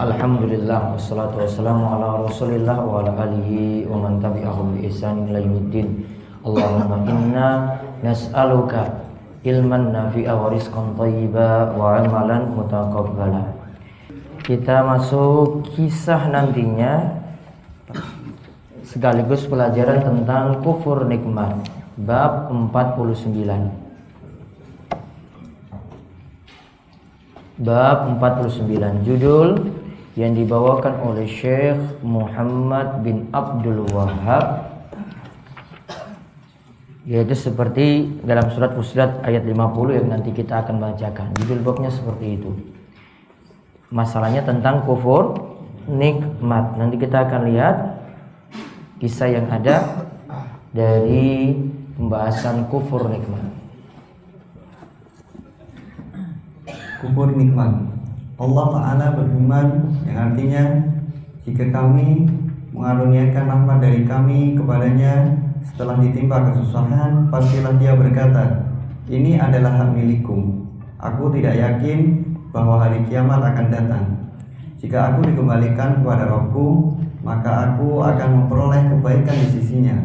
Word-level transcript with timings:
Alhamdulillah 0.00 0.96
Wassalatu 0.96 1.44
wassalamu 1.44 1.84
ala 1.84 2.24
rasulillah 2.24 2.80
Wa 2.80 3.04
ala 3.04 3.12
alihi 3.28 3.84
wa 3.84 4.08
man 4.08 4.24
tabi'ahum 4.24 4.80
bi 4.80 4.88
ihsan 4.88 5.28
ila 5.28 5.36
yaumiddin. 5.36 6.08
Allahumma 6.40 7.04
inna 7.04 7.48
nas'aluka 8.00 9.04
ilman 9.44 9.92
nafi'a 9.92 10.32
wa 10.32 10.48
rizqan 10.48 10.96
thayyiba 10.96 11.76
wa 11.76 12.00
amalan 12.00 12.56
mutaqabbala. 12.56 13.52
Kita 14.40 14.80
masuk 14.80 15.68
kisah 15.76 16.24
nantinya 16.24 17.20
sekaligus 18.88 19.44
pelajaran 19.44 20.00
tentang 20.00 20.64
kufur 20.64 21.04
nikmat. 21.04 21.68
Bab 22.00 22.48
49 22.48 23.82
bab 27.62 28.18
49 28.18 29.06
judul 29.06 29.81
yang 30.16 30.36
dibawakan 30.36 31.00
oleh 31.00 31.24
Syekh 31.24 31.78
Muhammad 32.04 33.00
bin 33.00 33.28
Abdul 33.32 33.88
Wahab 33.92 34.70
yaitu 37.02 37.34
seperti 37.34 38.06
dalam 38.22 38.46
surat 38.54 38.78
Fusilat 38.78 39.24
ayat 39.26 39.42
50 39.42 39.98
yang 39.98 40.06
nanti 40.06 40.30
kita 40.30 40.62
akan 40.62 40.78
bacakan 40.78 41.34
judul 41.42 41.60
babnya 41.64 41.90
seperti 41.90 42.38
itu 42.38 42.50
masalahnya 43.90 44.46
tentang 44.46 44.86
kufur 44.86 45.34
nikmat 45.90 46.78
nanti 46.78 46.96
kita 47.00 47.26
akan 47.26 47.50
lihat 47.50 47.76
kisah 49.02 49.34
yang 49.34 49.50
ada 49.50 50.06
dari 50.72 51.58
pembahasan 51.98 52.70
kufur 52.70 53.10
nikmat. 53.10 53.44
Kufur 57.04 57.28
nikmat. 57.34 57.91
Allah 58.40 58.66
Ta'ala 58.72 59.06
berfirman 59.12 59.66
yang 60.08 60.18
artinya 60.32 60.62
jika 61.44 61.68
kami 61.68 62.24
mengaruniakan 62.72 63.44
rahmat 63.44 63.78
dari 63.84 64.08
kami 64.08 64.56
kepadanya 64.56 65.36
setelah 65.62 66.00
ditimpa 66.00 66.50
kesusahan 66.50 67.28
pastilah 67.28 67.76
dia 67.76 67.92
berkata 67.92 68.72
ini 69.12 69.36
adalah 69.36 69.84
hak 69.84 69.90
milikku. 69.92 70.64
Aku 71.02 71.34
tidak 71.34 71.58
yakin 71.58 72.24
bahwa 72.54 72.80
hari 72.80 73.04
kiamat 73.10 73.42
akan 73.42 73.66
datang. 73.68 74.04
Jika 74.80 75.14
aku 75.14 75.28
dikembalikan 75.28 76.00
kepada 76.00 76.30
Robku 76.30 76.96
maka 77.22 77.70
aku 77.70 78.02
akan 78.02 78.28
memperoleh 78.34 78.82
kebaikan 78.90 79.36
di 79.46 79.48
sisinya. 79.60 79.96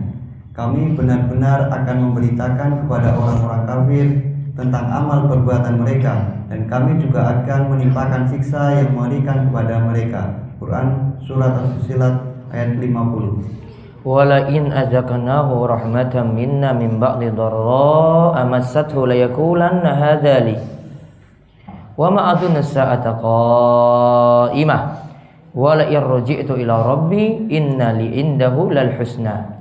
Kami 0.54 0.98
benar-benar 0.98 1.70
akan 1.70 1.98
memberitakan 2.10 2.86
kepada 2.86 3.14
orang-orang 3.14 3.64
kafir 3.66 4.06
tentang 4.58 4.90
amal 4.90 5.30
perbuatan 5.30 5.86
mereka 5.86 6.18
dan 6.50 6.66
kami 6.66 6.98
juga 6.98 7.30
akan 7.30 7.78
menimpakan 7.78 8.26
siksa 8.26 8.82
yang 8.82 8.98
mengerikan 8.98 9.46
kepada 9.46 9.86
mereka. 9.86 10.22
Quran 10.58 11.14
surat 11.22 11.54
As-Fusilat 11.62 12.18
ayat 12.50 12.82
50. 12.82 14.02
Wala 14.02 14.50
in 14.50 14.74
azaqnahu 14.74 15.70
rahmatan 15.70 16.34
minna 16.34 16.74
min 16.74 16.98
ba'di 16.98 17.30
dharra 17.30 18.42
amassathu 18.42 19.06
la 19.06 19.30
yaqulanna 19.30 19.94
hadza 19.94 20.42
li. 20.42 20.58
Wa 21.94 22.10
ma 22.10 22.34
adunna 22.34 22.66
as-sa'ata 22.66 23.22
qa'imah. 23.22 24.82
Wala 25.54 25.86
in 25.86 26.02
raji'tu 26.02 26.58
ila 26.58 26.82
rabbi 26.82 27.46
inna 27.54 27.94
li 27.94 28.18
indahu 28.18 28.74
lal 28.74 28.98
husna. 28.98 29.58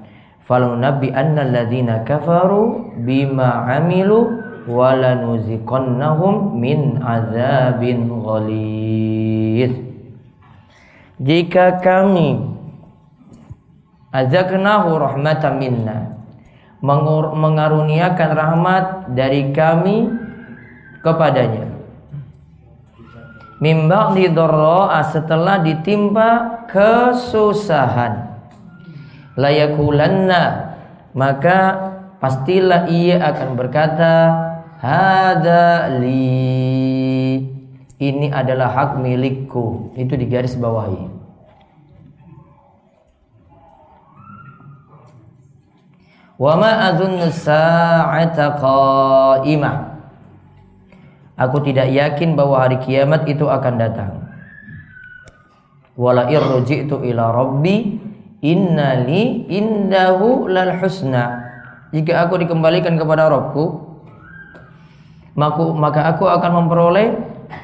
falunabbi 0.46 1.10
anna 1.10 1.42
alladhina 1.42 2.06
kafaru 2.06 2.94
bima 3.02 3.66
amilu 3.66 4.45
walanuziqannahum 4.66 6.59
min 6.59 6.99
azabin 7.00 8.10
ghalidh 8.10 9.75
jika 11.22 11.81
kami 11.81 12.44
azaknahu 14.12 15.00
rahmatan 15.00 15.56
minna 15.56 15.99
mengaruniakan 16.84 18.31
rahmat 18.37 18.84
dari 19.16 19.50
kami 19.50 20.12
kepadanya. 21.00 21.72
Mimba 23.56 24.12
di 24.12 24.28
setelah 25.09 25.65
ditimpa 25.65 26.60
kesusahan. 26.69 28.37
Layakulanna 29.41 30.77
maka 31.16 31.60
pastilah 32.21 32.93
ia 32.93 33.16
akan 33.33 33.56
berkata 33.56 34.12
hada 34.86 35.98
li. 35.98 37.42
Ini 37.97 38.28
adalah 38.30 38.70
hak 38.70 38.91
milikku. 39.02 39.97
Itu 39.97 40.14
di 40.14 40.28
garis 40.28 40.54
bawahi. 40.54 41.16
Wa 46.36 46.52
ma 46.60 46.92
adzunnu 46.92 47.32
sa'ata 47.32 48.60
qa'imah. 48.60 49.76
Aku 51.36 51.64
tidak 51.64 51.88
yakin 51.88 52.36
bahwa 52.36 52.60
hari 52.60 52.76
kiamat 52.84 53.24
itu 53.24 53.48
akan 53.48 53.74
datang. 53.80 54.12
Wala 55.97 56.28
irji'tu 56.28 57.00
ila 57.00 57.32
rabbi 57.32 57.97
innali 58.44 59.48
indahu 59.48 60.44
lal 60.53 60.76
husna. 60.76 61.41
Jika 61.97 62.28
aku 62.28 62.36
dikembalikan 62.36 63.00
kepada 63.00 63.32
Robku 63.32 63.85
maka 65.36 66.00
aku 66.16 66.24
akan 66.24 66.64
memperoleh 66.64 67.12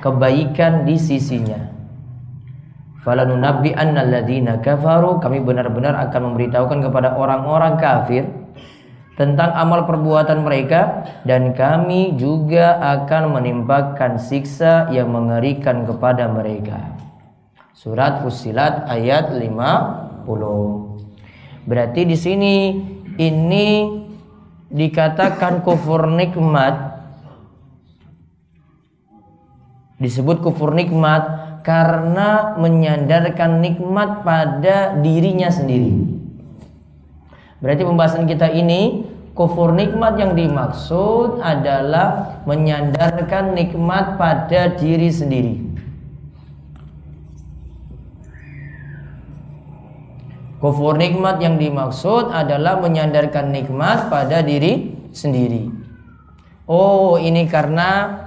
kebaikan 0.05 0.84
di 0.84 1.00
sisinya. 1.00 1.72
Falanunabbi 3.03 3.75
annalladzina 3.75 4.62
kafaru. 4.62 5.19
Kami 5.19 5.43
benar-benar 5.43 5.99
akan 6.09 6.33
memberitahukan 6.33 6.78
kepada 6.87 7.19
orang-orang 7.19 7.75
kafir 7.81 8.28
tentang 9.19 9.50
amal 9.59 9.88
perbuatan 9.91 10.47
mereka. 10.47 11.03
Dan 11.27 11.56
kami 11.56 12.15
juga 12.15 12.78
akan 12.78 13.41
menimpakan 13.41 14.22
siksa 14.22 14.87
yang 14.94 15.10
mengerikan 15.10 15.83
kepada 15.83 16.31
mereka. 16.31 16.94
Surat 17.75 18.22
Fusilat 18.22 18.87
ayat 18.87 19.34
5 19.34 20.22
Berarti 21.66 22.06
di 22.06 22.15
sini 22.15 22.54
ini 23.19 23.69
dikatakan 24.71 25.66
kufur 25.66 26.06
nikmat 26.06 26.91
disebut 30.03 30.43
kufur 30.43 30.75
nikmat 30.75 31.23
karena 31.63 32.59
menyandarkan 32.59 33.63
nikmat 33.63 34.27
pada 34.27 34.99
dirinya 34.99 35.49
sendiri. 35.49 35.95
Berarti 37.63 37.83
pembahasan 37.87 38.27
kita 38.27 38.51
ini 38.51 39.07
kufur 39.39 39.71
nikmat 39.71 40.19
yang 40.19 40.35
dimaksud 40.35 41.39
adalah 41.39 42.43
menyandarkan 42.43 43.55
nikmat 43.55 44.19
pada 44.19 44.75
diri 44.75 45.09
sendiri. 45.15 45.55
Kufur 50.59 50.95
nikmat 50.95 51.43
yang 51.43 51.59
dimaksud 51.59 52.31
adalah 52.31 52.78
menyandarkan 52.78 53.51
nikmat 53.51 54.07
pada 54.07 54.47
diri 54.47 54.95
sendiri. 55.10 55.66
Oh, 56.71 57.19
ini 57.19 57.51
karena 57.51 58.22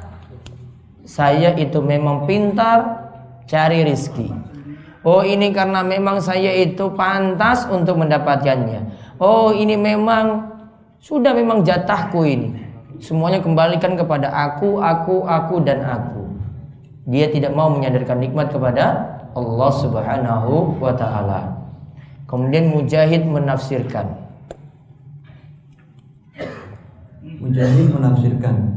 saya 1.05 1.53
itu 1.53 1.79
memang 1.79 2.25
pintar 2.25 3.05
cari 3.45 3.85
rizki. 3.85 4.33
Oh, 5.05 5.21
ini 5.21 5.53
karena 5.53 5.85
memang 5.85 6.17
saya 6.17 6.49
itu 6.49 6.89
pantas 6.97 7.69
untuk 7.69 8.01
mendapatkannya. 8.01 8.89
Oh, 9.21 9.53
ini 9.53 9.77
memang 9.77 10.49
sudah 10.97 11.37
memang 11.37 11.61
jatahku 11.61 12.25
ini. 12.25 12.49
Semuanya 12.97 13.37
kembalikan 13.37 13.93
kepada 13.93 14.33
aku, 14.33 14.81
aku, 14.81 15.29
aku 15.29 15.61
dan 15.61 15.85
aku. 15.85 16.25
Dia 17.05 17.29
tidak 17.29 17.53
mau 17.53 17.69
menyandarkan 17.69 18.17
nikmat 18.17 18.49
kepada 18.49 19.13
Allah 19.37 19.71
Subhanahu 19.77 20.81
wa 20.81 20.93
taala. 20.97 21.53
Kemudian 22.25 22.73
Mujahid 22.73 23.29
menafsirkan. 23.29 24.09
Mujahid 27.21 27.93
menafsirkan 27.93 28.74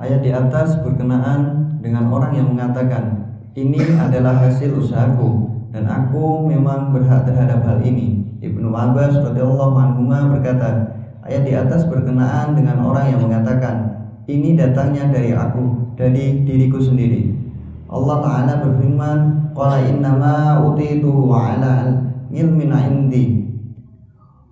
ayat 0.00 0.20
di 0.24 0.32
atas 0.32 0.80
berkenaan 0.80 1.70
dengan 1.84 2.08
orang 2.08 2.32
yang 2.32 2.48
mengatakan 2.56 3.30
ini 3.52 3.78
adalah 4.00 4.40
hasil 4.40 4.80
usahaku 4.80 5.50
dan 5.70 5.86
aku 5.86 6.48
memang 6.48 6.90
berhak 6.90 7.28
terhadap 7.28 7.62
hal 7.62 7.78
ini. 7.84 8.24
Ibnu 8.40 8.72
Abbas 8.72 9.20
radhiyallahu 9.20 9.74
anhu 9.76 10.08
berkata, 10.08 10.96
ayat 11.22 11.42
di 11.44 11.52
atas 11.52 11.84
berkenaan 11.86 12.56
dengan 12.56 12.80
orang 12.80 13.12
yang 13.12 13.20
mengatakan, 13.28 14.00
ini 14.24 14.56
datangnya 14.56 15.12
dari 15.12 15.36
aku, 15.36 15.94
dari 15.94 16.42
diriku 16.48 16.80
sendiri. 16.80 17.36
Allah 17.90 18.16
Ta'ala 18.22 18.52
berfirman, 18.64 19.18
Qala 19.50 19.82
innama 19.82 20.62
utituhu 20.62 21.34
ala 21.34 22.06
ilmin 22.30 22.70
indi. 22.70 23.50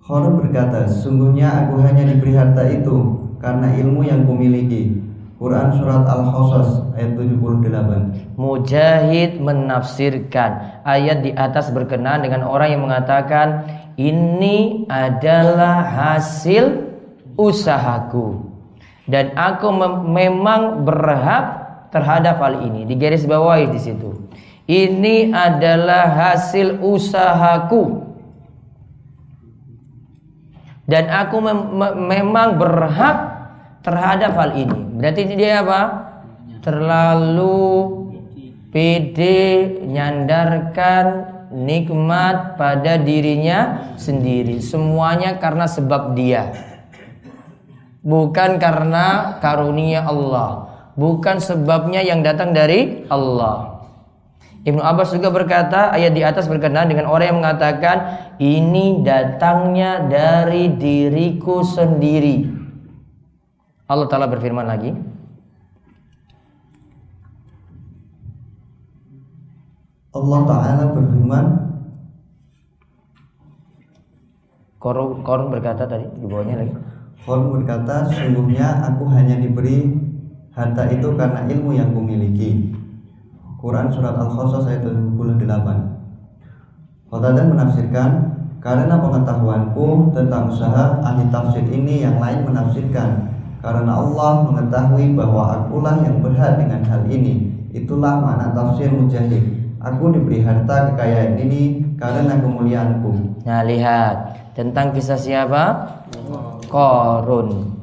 Harun 0.03 0.43
berkata, 0.43 0.85
sungguhnya 0.85 1.65
aku 1.65 1.79
hanya 1.81 2.03
diberi 2.13 2.35
harta 2.35 2.67
itu 2.67 2.95
karena 3.39 3.71
ilmu 3.79 4.03
yang 4.03 4.27
kumiliki. 4.27 4.98
Quran 5.39 5.71
surat 5.71 6.03
Al-Qasas 6.03 6.83
ayat 6.99 7.15
78. 7.15 8.35
Mujahid 8.35 9.39
menafsirkan 9.39 10.83
ayat 10.83 11.23
di 11.23 11.31
atas 11.31 11.71
berkenaan 11.71 12.27
dengan 12.27 12.43
orang 12.43 12.75
yang 12.75 12.83
mengatakan 12.83 13.63
ini 13.95 14.83
adalah 14.91 15.87
hasil 15.87 16.91
usahaku 17.39 18.51
dan 19.07 19.31
aku 19.39 19.71
mem 19.71 20.11
memang 20.11 20.83
berhak 20.83 21.45
terhadap 21.95 22.43
hal 22.43 22.59
ini. 22.59 22.83
Di 22.83 22.99
garis 22.99 23.23
bawahi 23.23 23.71
di 23.71 23.79
situ. 23.79 24.11
Ini 24.67 25.31
adalah 25.31 26.35
hasil 26.35 26.83
usahaku. 26.83 28.11
Dan 30.83 31.07
aku 31.07 31.39
mem 31.39 31.59
memang 32.11 32.59
berhak 32.59 33.38
terhadap 33.83 34.35
hal 34.35 34.51
ini. 34.55 34.79
Berarti 34.99 35.21
dia 35.35 35.63
apa? 35.63 35.81
Terlalu 36.59 37.59
pede 38.69 39.79
nyandarkan 39.87 41.05
nikmat 41.49 42.59
pada 42.59 43.01
dirinya 43.01 43.91
sendiri. 43.97 44.61
Semuanya 44.61 45.41
karena 45.41 45.65
sebab 45.65 46.13
dia. 46.13 46.53
Bukan 48.05 48.61
karena 48.61 49.37
karunia 49.43 50.05
Allah. 50.05 50.69
Bukan 50.95 51.39
sebabnya 51.39 52.03
yang 52.03 52.21
datang 52.23 52.51
dari 52.51 53.07
Allah. 53.07 53.79
Ibnu 54.59 54.83
Abbas 54.83 55.15
juga 55.15 55.31
berkata 55.31 55.95
ayat 55.95 56.11
di 56.11 56.19
atas 56.19 56.51
berkenaan 56.51 56.91
dengan 56.91 57.07
orang 57.07 57.31
yang 57.31 57.39
mengatakan 57.39 57.97
ini 58.43 58.99
datangnya 59.07 60.03
dari 60.03 60.75
diriku 60.75 61.63
sendiri. 61.63 62.58
Allah 63.89 64.05
Ta'ala 64.05 64.29
berfirman 64.29 64.69
lagi. 64.69 64.93
Allah 70.13 70.41
Ta'ala 70.45 70.83
berfirman 70.93 71.45
Korun, 74.77 75.25
Korun 75.25 75.49
berkata 75.49 75.89
tadi 75.89 76.05
di 76.21 76.25
bawahnya 76.29 76.61
lagi. 76.61 76.73
Korun 77.25 77.49
berkata 77.49 78.05
sungguhnya 78.13 78.77
aku 78.93 79.09
hanya 79.09 79.41
diberi 79.41 79.89
harta 80.53 80.85
itu 80.93 81.09
karena 81.17 81.49
ilmu 81.49 81.73
yang 81.73 81.89
kumiliki. 81.91 82.69
Quran 83.59 83.91
surat 83.91 84.15
Al-Qasas 84.15 84.71
ayat 84.71 84.87
78 84.87 85.43
Qatadah 87.11 87.43
menafsirkan 87.43 88.09
karena 88.63 88.95
pengetahuanku 89.01 90.15
tentang 90.15 90.47
usaha 90.47 91.01
ahli 91.03 91.27
tafsir 91.27 91.65
ini 91.67 92.05
yang 92.05 92.21
lain 92.21 92.47
menafsirkan 92.47 93.38
karena 93.59 93.91
Allah 93.91 94.47
mengetahui 94.47 95.19
bahwa 95.19 95.41
akulah 95.51 95.99
yang 96.03 96.23
berhak 96.23 96.55
dengan 96.55 96.81
hal 96.87 97.03
ini. 97.11 97.51
Itulah 97.75 98.23
makna 98.23 98.55
tafsir 98.55 98.87
mujahid. 98.89 99.43
Aku 99.79 100.11
diberi 100.11 100.43
harta 100.43 100.91
kekayaan 100.91 101.39
ini 101.39 101.83
karena 101.95 102.35
kemuliaanku. 102.39 103.43
Nah 103.47 103.63
lihat 103.63 104.15
tentang 104.55 104.91
kisah 104.91 105.19
siapa? 105.19 105.87
Korun. 106.67 107.79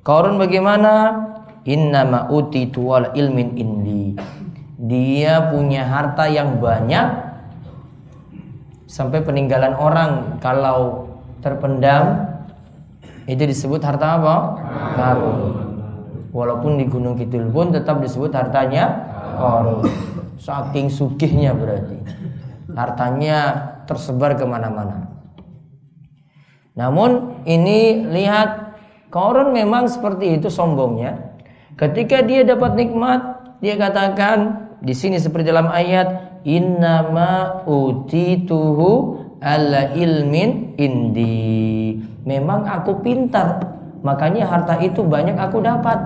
Korun 0.00 0.36
bagaimana? 0.40 1.26
Inna 1.68 2.24
uti 2.32 2.72
tuwal 2.72 3.12
ilmin 3.12 3.52
indi. 3.56 4.16
Dia 4.80 5.52
punya 5.52 5.84
harta 5.84 6.24
yang 6.24 6.56
banyak 6.56 7.04
sampai 8.88 9.20
peninggalan 9.20 9.76
orang 9.76 10.40
kalau 10.40 11.04
terpendam 11.44 12.29
itu 13.30 13.42
disebut 13.46 13.80
harta 13.84 14.18
apa? 14.18 14.36
Karun. 14.96 15.38
Walaupun 16.30 16.78
di 16.78 16.86
Gunung 16.86 17.18
Kidul 17.18 17.50
pun 17.50 17.74
tetap 17.74 18.02
disebut 18.02 18.30
hartanya 18.34 19.06
karun. 19.38 19.86
Saking 20.40 20.88
sugihnya 20.90 21.54
berarti. 21.54 21.98
Hartanya 22.74 23.38
tersebar 23.86 24.38
ke 24.38 24.46
mana-mana. 24.46 25.10
Namun 26.78 27.42
ini 27.44 28.06
lihat 28.08 28.78
korun 29.10 29.52
memang 29.52 29.90
seperti 29.90 30.38
itu 30.38 30.48
sombongnya. 30.48 31.36
Ketika 31.74 32.22
dia 32.22 32.46
dapat 32.46 32.78
nikmat, 32.78 33.20
dia 33.60 33.74
katakan 33.76 34.70
di 34.80 34.94
sini 34.96 35.20
seperti 35.20 35.52
dalam 35.52 35.68
ayat 35.68 36.40
innama 36.46 37.64
utituhu 37.68 39.20
ala 39.40 39.92
ilmin 39.92 40.76
indi. 40.80 42.00
Memang 42.28 42.68
aku 42.68 43.00
pintar, 43.00 43.64
makanya 44.04 44.44
harta 44.44 44.76
itu 44.80 45.00
banyak 45.00 45.40
aku 45.40 45.64
dapat. 45.64 45.96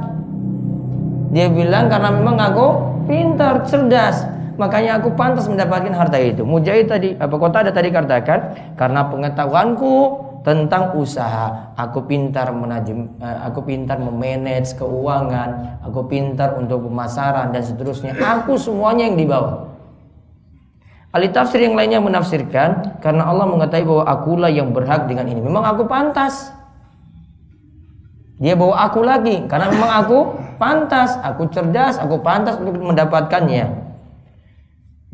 Dia 1.34 1.50
bilang 1.50 1.90
karena 1.90 2.14
memang 2.14 2.38
aku 2.38 2.66
pintar, 3.10 3.66
cerdas, 3.66 4.22
makanya 4.54 5.02
aku 5.02 5.10
pantas 5.18 5.50
mendapatkan 5.50 5.90
harta 5.90 6.14
itu. 6.22 6.46
Mujahid 6.46 6.86
tadi, 6.86 7.18
apa 7.18 7.34
kota 7.34 7.66
ada 7.66 7.74
tadi 7.74 7.90
katakan, 7.90 8.54
karena 8.78 9.10
pengetahuanku 9.10 9.94
tentang 10.46 10.94
usaha, 10.94 11.74
aku 11.74 12.06
pintar 12.06 12.54
menajem, 12.54 13.10
eh, 13.18 13.38
aku 13.42 13.66
pintar 13.66 13.98
memanage 13.98 14.78
keuangan, 14.78 15.82
aku 15.82 16.06
pintar 16.06 16.54
untuk 16.54 16.86
pemasaran 16.86 17.50
dan 17.50 17.64
seterusnya. 17.64 18.14
Aku 18.14 18.54
semuanya 18.54 19.10
yang 19.10 19.18
dibawa. 19.18 19.73
Ahli 21.14 21.30
tafsir 21.30 21.62
yang 21.62 21.78
lainnya 21.78 22.02
menafsirkan 22.02 22.98
karena 22.98 23.22
Allah 23.22 23.46
mengetahui 23.46 23.86
bahwa 23.86 24.04
akulah 24.10 24.50
yang 24.50 24.74
berhak 24.74 25.06
dengan 25.06 25.30
ini. 25.30 25.38
Memang 25.38 25.62
aku 25.62 25.86
pantas. 25.86 26.50
Dia 28.42 28.58
bawa 28.58 28.90
aku 28.90 29.06
lagi 29.06 29.46
karena 29.46 29.70
memang 29.70 29.92
aku 30.02 30.18
pantas, 30.58 31.14
aku 31.22 31.46
cerdas, 31.54 32.02
aku 32.02 32.18
pantas 32.18 32.58
untuk 32.58 32.82
mendapatkannya. 32.82 33.94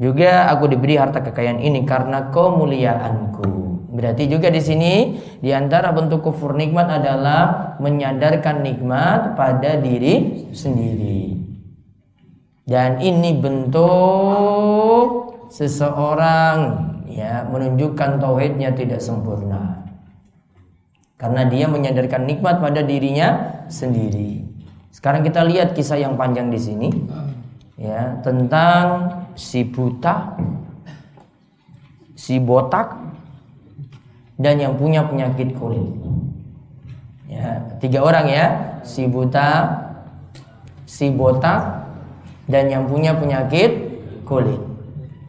Juga 0.00 0.48
aku 0.48 0.72
diberi 0.72 0.96
harta 0.96 1.20
kekayaan 1.20 1.60
ini 1.60 1.84
karena 1.84 2.32
kemuliaanku. 2.32 3.60
Berarti 3.92 4.24
juga 4.24 4.48
di 4.48 4.64
sini 4.64 5.20
di 5.44 5.52
antara 5.52 5.92
bentuk 5.92 6.24
kufur 6.24 6.56
nikmat 6.56 6.88
adalah 6.88 7.76
menyadarkan 7.76 8.64
nikmat 8.64 9.36
pada 9.36 9.76
diri 9.76 10.48
sendiri. 10.56 11.36
Dan 12.64 13.04
ini 13.04 13.36
bentuk 13.36 15.29
seseorang 15.50 16.56
ya 17.10 17.42
menunjukkan 17.50 18.22
tauhidnya 18.22 18.70
tidak 18.72 19.02
sempurna 19.02 19.82
karena 21.20 21.44
dia 21.50 21.66
menyadarkan 21.68 22.24
nikmat 22.24 22.64
pada 22.64 22.80
dirinya 22.80 23.60
sendiri. 23.68 24.40
Sekarang 24.88 25.20
kita 25.20 25.44
lihat 25.44 25.76
kisah 25.76 26.00
yang 26.00 26.16
panjang 26.16 26.48
di 26.48 26.56
sini 26.56 26.88
ya 27.76 28.16
tentang 28.24 29.10
si 29.36 29.66
buta, 29.66 30.38
si 32.16 32.40
botak 32.40 32.96
dan 34.40 34.56
yang 34.56 34.80
punya 34.80 35.04
penyakit 35.04 35.52
kulit. 35.60 35.92
Ya, 37.28 37.62
tiga 37.78 38.02
orang 38.02 38.26
ya, 38.26 38.46
si 38.82 39.06
buta, 39.06 39.70
si 40.88 41.12
botak 41.12 41.86
dan 42.48 42.72
yang 42.72 42.88
punya 42.88 43.14
penyakit 43.14 43.70
kulit. 44.24 44.69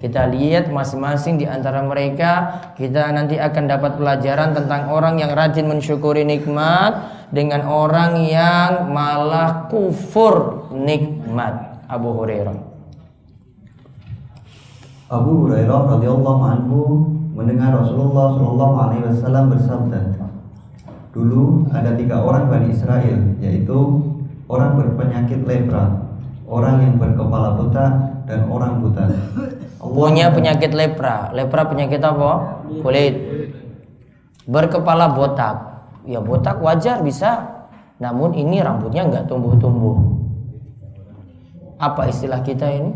Kita 0.01 0.25
lihat 0.33 0.73
masing-masing 0.73 1.37
di 1.37 1.45
antara 1.45 1.85
mereka 1.85 2.57
kita 2.73 3.13
nanti 3.13 3.37
akan 3.37 3.69
dapat 3.69 4.01
pelajaran 4.01 4.57
tentang 4.57 4.89
orang 4.89 5.21
yang 5.21 5.37
rajin 5.37 5.69
mensyukuri 5.69 6.25
nikmat 6.25 7.21
dengan 7.29 7.69
orang 7.69 8.17
yang 8.25 8.89
malah 8.89 9.69
kufur 9.69 10.65
nikmat. 10.73 11.85
Abu 11.85 12.17
Hurairah. 12.17 12.57
Abu 15.13 15.45
Hurairah 15.45 15.81
radhiyallahu 15.93 16.41
anhu 16.49 16.79
mendengar 17.37 17.77
Rasulullah 17.77 18.33
Shallallahu 18.41 18.75
alaihi 18.81 19.03
wasallam 19.05 19.53
bersabda, 19.53 20.01
Dulu 21.13 21.69
ada 21.69 21.93
tiga 21.93 22.25
orang 22.25 22.49
Bani 22.49 22.73
Israel, 22.73 23.37
yaitu 23.37 23.77
orang 24.49 24.81
berpenyakit 24.81 25.45
lepra, 25.45 26.09
orang 26.49 26.89
yang 26.89 26.93
berkepala 26.97 27.53
buta, 27.59 27.85
dan 28.25 28.49
orang 28.49 28.81
buta 28.81 29.11
punya 29.81 30.29
penyakit 30.29 30.71
lepra. 30.77 31.33
Lepra 31.33 31.65
penyakit 31.65 31.97
apa? 31.97 32.61
Kulit. 32.85 33.15
Berkepala 34.45 35.09
botak. 35.17 35.57
Ya 36.05 36.21
botak 36.21 36.61
wajar 36.61 37.01
bisa. 37.01 37.65
Namun 37.97 38.33
ini 38.37 38.61
rambutnya 38.61 39.05
nggak 39.05 39.25
tumbuh-tumbuh. 39.25 39.97
Apa 41.81 42.09
istilah 42.13 42.45
kita 42.45 42.69
ini? 42.69 42.93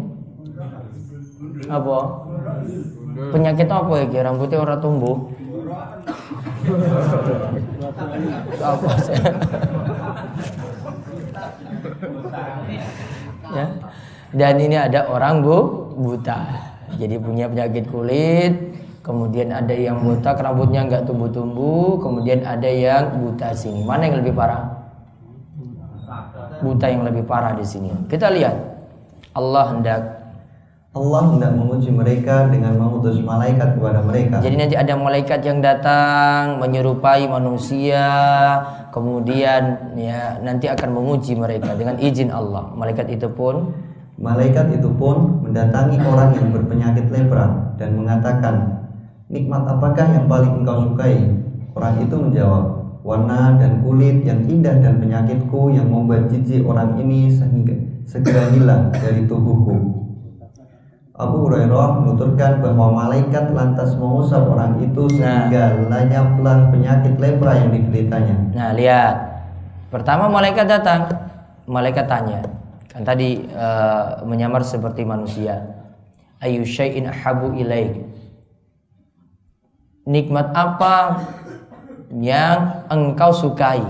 Apa? 1.65 1.97
Penyakit 3.33 3.69
apa 3.69 3.93
ya? 4.05 4.21
Rambutnya 4.21 4.61
orang 4.61 4.81
tumbuh. 4.81 5.17
apa 8.65 8.91
sih? 9.05 9.17
ya. 13.53 13.65
Dan 14.35 14.55
ini 14.57 14.75
ada 14.75 15.05
orang 15.09 15.45
bu 15.45 15.57
buta. 15.95 16.74
Jadi 16.95 17.15
punya 17.19 17.45
penyakit 17.51 17.85
kulit, 17.91 18.53
kemudian 19.05 19.51
ada 19.51 19.75
yang 19.75 20.01
buta 20.01 20.33
rambutnya 20.33 20.87
nggak 20.87 21.03
tumbuh-tumbuh, 21.05 22.01
kemudian 22.01 22.41
ada 22.41 22.67
yang 22.67 23.21
buta 23.21 23.53
sini. 23.53 23.85
Mana 23.85 24.09
yang 24.09 24.23
lebih 24.23 24.33
parah? 24.33 24.63
Buta 26.63 26.87
yang 26.87 27.03
lebih 27.03 27.27
parah 27.27 27.53
di 27.53 27.65
sini. 27.67 27.91
Kita 28.07 28.31
lihat. 28.31 28.55
Allah 29.35 29.75
hendak 29.75 30.01
Allah 30.95 31.27
hendak 31.27 31.51
menguji 31.59 31.91
mereka 31.91 32.47
dengan 32.47 32.79
mengutus 32.79 33.19
malaikat 33.19 33.75
kepada 33.75 33.99
mereka. 33.99 34.39
Jadi 34.39 34.55
nanti 34.55 34.75
ada 34.79 34.95
malaikat 34.95 35.43
yang 35.43 35.59
datang 35.59 36.55
menyerupai 36.63 37.27
manusia, 37.27 38.07
kemudian 38.95 39.91
ya 39.99 40.39
nanti 40.39 40.71
akan 40.71 40.95
menguji 40.95 41.35
mereka 41.35 41.75
dengan 41.75 41.99
izin 41.99 42.31
Allah. 42.31 42.71
Malaikat 42.79 43.11
itu 43.11 43.27
pun 43.27 43.75
Malaikat 44.15 44.79
itu 44.79 44.87
pun 44.95 45.43
mendatangi 45.43 45.99
orang 45.99 46.31
yang 46.39 46.47
berpenyakit 46.55 47.11
lepra 47.11 47.75
dan 47.75 47.99
mengatakan, 47.99 48.55
Nikmat 49.27 49.65
apakah 49.65 50.07
yang 50.07 50.29
paling 50.29 50.63
engkau 50.63 50.87
sukai? 50.87 51.17
Orang 51.75 51.95
itu 51.99 52.15
menjawab, 52.15 52.65
Warna 53.05 53.61
dan 53.61 53.85
kulit 53.85 54.25
yang 54.25 54.49
indah 54.49 54.81
dan 54.81 54.97
penyakitku 54.97 55.69
yang 55.69 55.93
membuat 55.93 56.25
jijik 56.25 56.65
orang 56.65 56.97
ini 56.97 57.29
sehingga 57.29 57.77
segera 58.09 58.49
hilang 58.49 58.89
dari 58.89 59.29
tubuhku. 59.29 60.05
Abu 61.15 61.47
Hurairah 61.47 62.01
menuturkan 62.01 62.65
bahwa 62.65 63.05
malaikat 63.05 63.53
lantas 63.53 63.93
mengusap 63.95 64.41
orang 64.51 64.81
itu 64.83 65.05
sehingga 65.15 65.85
lenyaplah 65.85 66.73
penyakit 66.73 67.15
lepra 67.21 67.55
yang 67.55 67.69
dideritanya. 67.71 68.35
Nah, 68.51 68.69
lihat. 68.73 69.15
Pertama 69.93 70.27
malaikat 70.27 70.67
datang, 70.67 71.07
malaikat 71.69 72.09
tanya. 72.09 72.43
Kan 72.95 73.03
tadi 73.03 73.43
uh, 73.51 74.23
menyamar 74.23 74.63
seperti 74.63 75.03
manusia. 75.03 75.67
Ayu 76.39 76.63
syai'in 76.63 77.11
ahabu 77.11 77.51
ilaik. 77.59 78.07
Nikmat 80.07 80.55
apa 80.55 81.27
yang 82.15 82.87
engkau 82.87 83.35
sukai? 83.35 83.83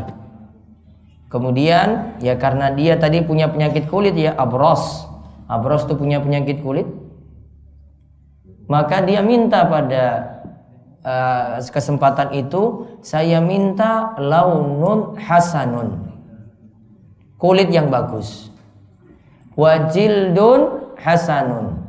Kemudian 1.30 2.18
ya 2.18 2.34
karena 2.34 2.74
dia 2.74 2.98
tadi 2.98 3.22
punya 3.22 3.46
penyakit 3.46 3.86
kulit 3.86 4.18
ya 4.18 4.34
abros. 4.34 5.06
Abros 5.46 5.86
itu 5.86 5.94
punya 5.94 6.18
penyakit 6.18 6.66
kulit 6.66 6.90
maka 8.66 9.02
dia 9.06 9.22
minta 9.22 9.62
pada 9.70 10.06
uh, 11.06 11.62
kesempatan 11.70 12.34
itu 12.34 12.90
saya 13.06 13.38
minta 13.38 14.18
launun 14.18 15.18
hasanun. 15.22 16.02
Kulit 17.38 17.70
yang 17.70 17.94
bagus. 17.94 18.50
Wajildun 19.56 20.96
hasanun. 21.00 21.80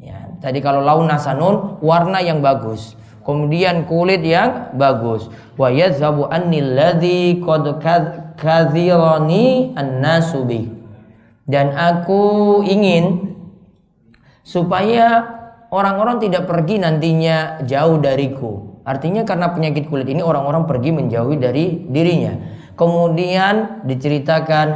Ya, 0.00 0.32
tadi 0.40 0.64
kalau 0.64 0.80
laun 0.80 1.08
hasanun 1.12 1.78
warna 1.84 2.18
yang 2.24 2.40
bagus. 2.40 2.96
Kemudian 3.22 3.86
kulit 3.86 4.24
yang 4.26 4.74
bagus. 4.74 5.30
Wa 5.54 5.70
yadhhabu 5.70 6.26
anni 6.26 6.58
alladhi 6.58 7.38
qad 7.38 7.78
kadhirani 8.34 9.76
an-nasu 9.78 10.42
Dan 11.46 11.70
aku 11.76 12.60
ingin 12.66 13.36
supaya 14.42 15.22
orang-orang 15.70 16.18
tidak 16.18 16.50
pergi 16.50 16.82
nantinya 16.82 17.62
jauh 17.62 18.02
dariku. 18.02 18.82
Artinya 18.82 19.22
karena 19.22 19.54
penyakit 19.54 19.86
kulit 19.86 20.10
ini 20.10 20.26
orang-orang 20.26 20.66
pergi 20.66 20.90
menjauhi 20.90 21.38
dari 21.38 21.86
dirinya. 21.86 22.34
Kemudian 22.74 23.86
diceritakan 23.86 24.66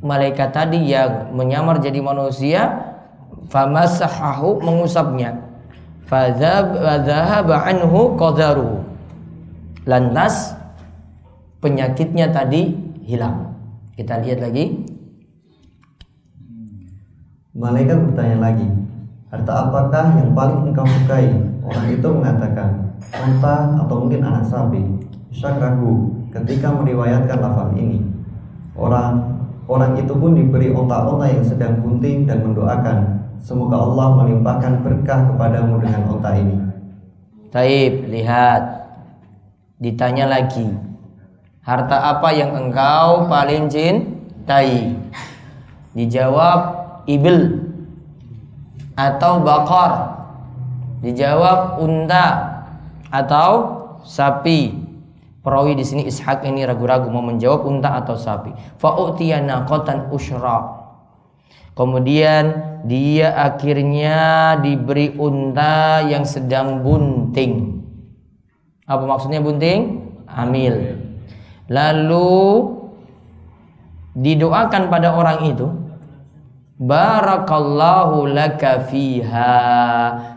malaikat 0.00 0.52
tadi 0.52 0.80
yang 0.90 1.32
menyamar 1.36 1.80
jadi 1.80 2.00
manusia 2.00 2.96
famasahahu 3.52 4.60
mengusapnya. 4.64 5.40
Fadzahaba 6.08 7.70
anhu 7.70 8.18
qadaruhu. 8.18 8.82
Lantas 9.86 10.58
penyakitnya 11.62 12.34
tadi 12.34 12.74
hilang. 13.06 13.54
Kita 13.94 14.18
lihat 14.18 14.42
lagi. 14.42 14.90
Malaikat 17.50 17.98
bertanya 18.10 18.38
lagi, 18.40 18.68
Harta 19.30 19.70
apakah 19.70 20.18
yang 20.18 20.34
paling 20.34 20.70
engkau 20.70 20.82
sukai? 20.82 21.30
Orang 21.62 21.86
itu 21.86 22.08
mengatakan, 22.10 22.98
unta 23.14 23.78
atau 23.78 23.96
mungkin 24.02 24.26
anak 24.26 24.42
sapi. 24.42 24.82
Ishak 25.30 25.62
ragu 25.62 26.10
ketika 26.34 26.74
meriwayatkan 26.74 27.38
lafal 27.38 27.70
ini. 27.78 28.02
Orang 28.74 29.39
orang 29.70 29.94
itu 30.02 30.10
pun 30.18 30.34
diberi 30.34 30.74
onta-onta 30.74 31.30
yang 31.30 31.46
sedang 31.46 31.78
bunting 31.78 32.26
dan 32.26 32.42
mendoakan, 32.42 33.22
semoga 33.38 33.78
Allah 33.78 34.06
melimpahkan 34.18 34.82
berkah 34.82 35.30
kepadamu 35.30 35.78
dengan 35.78 36.02
onta 36.10 36.34
ini. 36.34 36.58
Taib, 37.54 38.10
lihat. 38.10 38.62
Ditanya 39.78 40.26
lagi. 40.26 40.66
Harta 41.62 42.18
apa 42.18 42.34
yang 42.34 42.52
engkau 42.52 43.30
paling 43.30 43.70
cintai? 43.70 44.98
Dijawab 45.94 46.60
ibil 47.06 47.64
atau 48.98 49.40
bakar? 49.40 50.20
Dijawab 51.00 51.80
unta 51.80 52.26
atau 53.08 53.50
sapi. 54.04 54.79
Perawi 55.40 55.72
di 55.72 55.84
sini 55.88 56.04
Ishak 56.04 56.44
ini 56.44 56.68
ragu-ragu 56.68 57.08
mau 57.08 57.24
menjawab 57.24 57.64
unta 57.64 57.96
atau 57.96 58.12
sapi. 58.12 58.52
Fa'utiyana 58.76 59.64
naqatan 59.64 60.12
usyra. 60.12 60.84
Kemudian 61.72 62.44
dia 62.84 63.32
akhirnya 63.32 64.60
diberi 64.60 65.16
unta 65.16 66.04
yang 66.04 66.28
sedang 66.28 66.84
bunting. 66.84 67.80
Apa 68.84 69.00
maksudnya 69.08 69.40
bunting? 69.40 70.12
Hamil. 70.28 71.00
Lalu 71.72 72.36
didoakan 74.12 74.92
pada 74.92 75.16
orang 75.16 75.48
itu 75.48 75.79
Barakallahu 76.80 78.24
laka 78.32 78.88
fiha. 78.88 79.60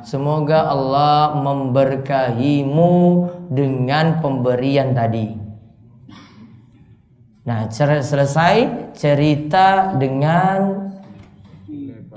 Semoga 0.04 0.68
Allah 0.68 1.40
memberkahimu 1.40 2.92
dengan 3.48 4.20
pemberian 4.20 4.92
tadi. 4.92 5.40
Nah, 7.48 7.72
selesai 7.72 8.56
cerita 8.92 9.96
dengan 9.96 10.92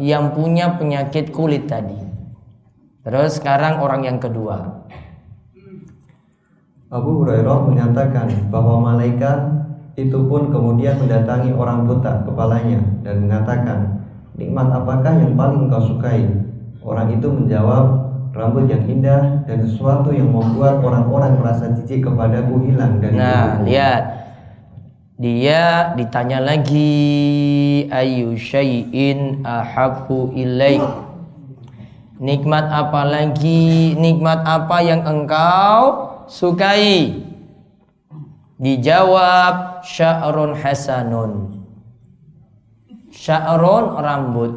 yang 0.02 0.34
punya 0.34 0.74
penyakit 0.74 1.30
kulit 1.30 1.70
tadi. 1.70 1.94
Terus 3.06 3.38
sekarang 3.38 3.78
orang 3.78 4.10
yang 4.10 4.18
kedua. 4.18 4.86
Abu 6.90 7.22
Hurairah 7.22 7.58
menyatakan 7.62 8.50
bahwa 8.50 8.90
malaikat 8.90 9.54
itu 9.94 10.18
pun 10.26 10.50
kemudian 10.50 10.98
mendatangi 10.98 11.54
orang 11.54 11.86
buta 11.86 12.26
kepalanya 12.26 12.82
dan 13.06 13.26
mengatakan, 13.26 13.78
Nikmat 14.36 14.68
apakah 14.68 15.16
yang 15.16 15.32
paling 15.32 15.64
engkau 15.64 15.96
sukai? 15.96 16.28
Orang 16.84 17.08
itu 17.08 17.24
menjawab, 17.24 17.84
rambut 18.36 18.68
yang 18.68 18.84
indah 18.84 19.48
dan 19.48 19.64
sesuatu 19.64 20.12
yang 20.12 20.28
membuat 20.28 20.84
orang-orang 20.84 21.40
merasa 21.40 21.72
jijik 21.72 22.04
kepadaku 22.04 22.68
hilang 22.68 23.00
dari 23.00 23.16
Nah, 23.16 23.64
lihat. 23.64 24.28
Dia 25.16 25.96
ditanya 25.96 26.44
lagi, 26.44 27.88
ayu 27.88 28.36
syai'in 28.36 29.40
ahabbu 29.40 30.36
ilaik. 30.36 30.84
Nikmat 32.20 32.68
apa 32.68 33.08
lagi? 33.08 33.96
Nikmat 33.96 34.44
apa 34.44 34.84
yang 34.84 35.00
engkau 35.08 35.80
sukai? 36.28 37.24
Dijawab 38.60 39.80
sya'run 39.80 40.52
hasanun 40.60 41.55
Sya'run 43.16 43.96
rambut. 43.96 44.52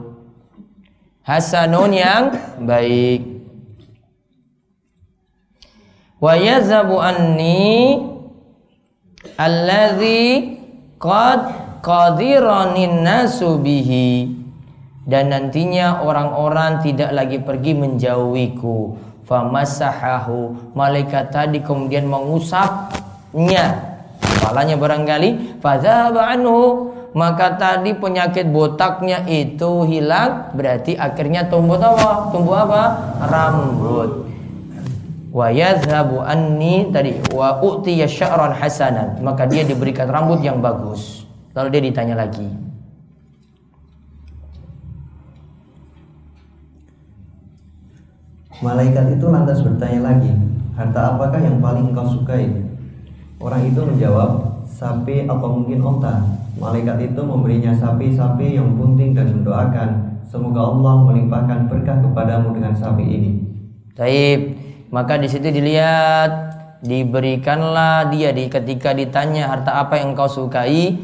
Hasanun 1.23 1.95
yang 1.95 2.23
baik. 2.59 3.23
Wa 6.19 6.35
yazabu 6.35 6.99
anni 6.99 8.03
alladhi 9.39 10.59
qad 10.99 11.39
qadiranin 11.79 13.07
nasu 13.07 13.55
bihi 13.55 14.35
dan 15.07 15.31
nantinya 15.31 16.03
orang-orang 16.03 16.83
tidak 16.83 17.15
lagi 17.15 17.39
pergi 17.39 17.71
menjauhiku 17.71 18.99
famasahahu 19.23 20.73
malaikat 20.75 21.31
tadi 21.31 21.63
kemudian 21.63 22.03
mengusapnya 22.03 23.95
kepalanya 24.19 24.75
barangkali 24.75 25.59
fadzaba 25.63 26.35
anhu 26.35 26.91
maka 27.17 27.57
tadi 27.57 27.97
penyakit 27.97 28.49
botaknya 28.53 29.25
itu 29.25 29.85
hilang, 29.89 30.53
berarti 30.53 30.93
akhirnya 30.93 31.49
tumbuh 31.49 31.81
apa? 31.81 32.29
Tumbuh 32.29 32.55
apa? 32.65 32.81
Rambut. 33.25 34.29
Wa 35.29 35.53
yadhhabu 35.53 36.25
anni 36.25 36.89
tadi 36.89 37.17
wa 37.33 37.61
utiya 37.61 38.09
sya'ran 38.09 38.53
hasanan, 38.57 39.21
maka 39.21 39.45
dia 39.45 39.61
diberikan 39.61 40.09
rambut 40.09 40.41
yang 40.41 40.57
bagus. 40.61 41.25
Lalu 41.53 41.67
dia 41.73 41.83
ditanya 41.85 42.15
lagi. 42.17 42.49
Malaikat 48.59 49.15
itu 49.15 49.25
lantas 49.31 49.63
bertanya 49.63 50.11
lagi, 50.11 50.35
harta 50.75 51.15
apakah 51.15 51.39
yang 51.39 51.63
paling 51.63 51.95
engkau 51.95 52.11
sukai? 52.11 52.51
Orang 53.39 53.63
itu 53.63 53.79
menjawab, 53.79 54.67
sapi 54.67 55.23
atau 55.23 55.47
mungkin 55.47 55.79
onta. 55.79 56.19
Malaikat 56.59 56.99
itu 56.99 57.21
memberinya 57.23 57.71
sapi-sapi 57.71 58.59
yang 58.59 58.75
bunting 58.75 59.15
dan 59.15 59.31
mendoakan, 59.31 60.19
semoga 60.27 60.59
Allah 60.59 60.93
melimpahkan 61.07 61.71
berkah 61.71 62.03
kepadamu 62.03 62.51
dengan 62.51 62.75
sapi 62.75 63.03
ini. 63.07 63.31
Taib, 63.95 64.59
maka 64.91 65.15
di 65.15 65.31
situ 65.31 65.47
dilihat 65.47 66.31
diberikanlah 66.83 68.11
dia 68.11 68.35
di 68.35 68.51
ketika 68.51 68.91
ditanya 68.91 69.55
harta 69.55 69.79
apa 69.79 70.03
yang 70.03 70.11
engkau 70.11 70.27
sukai. 70.27 70.99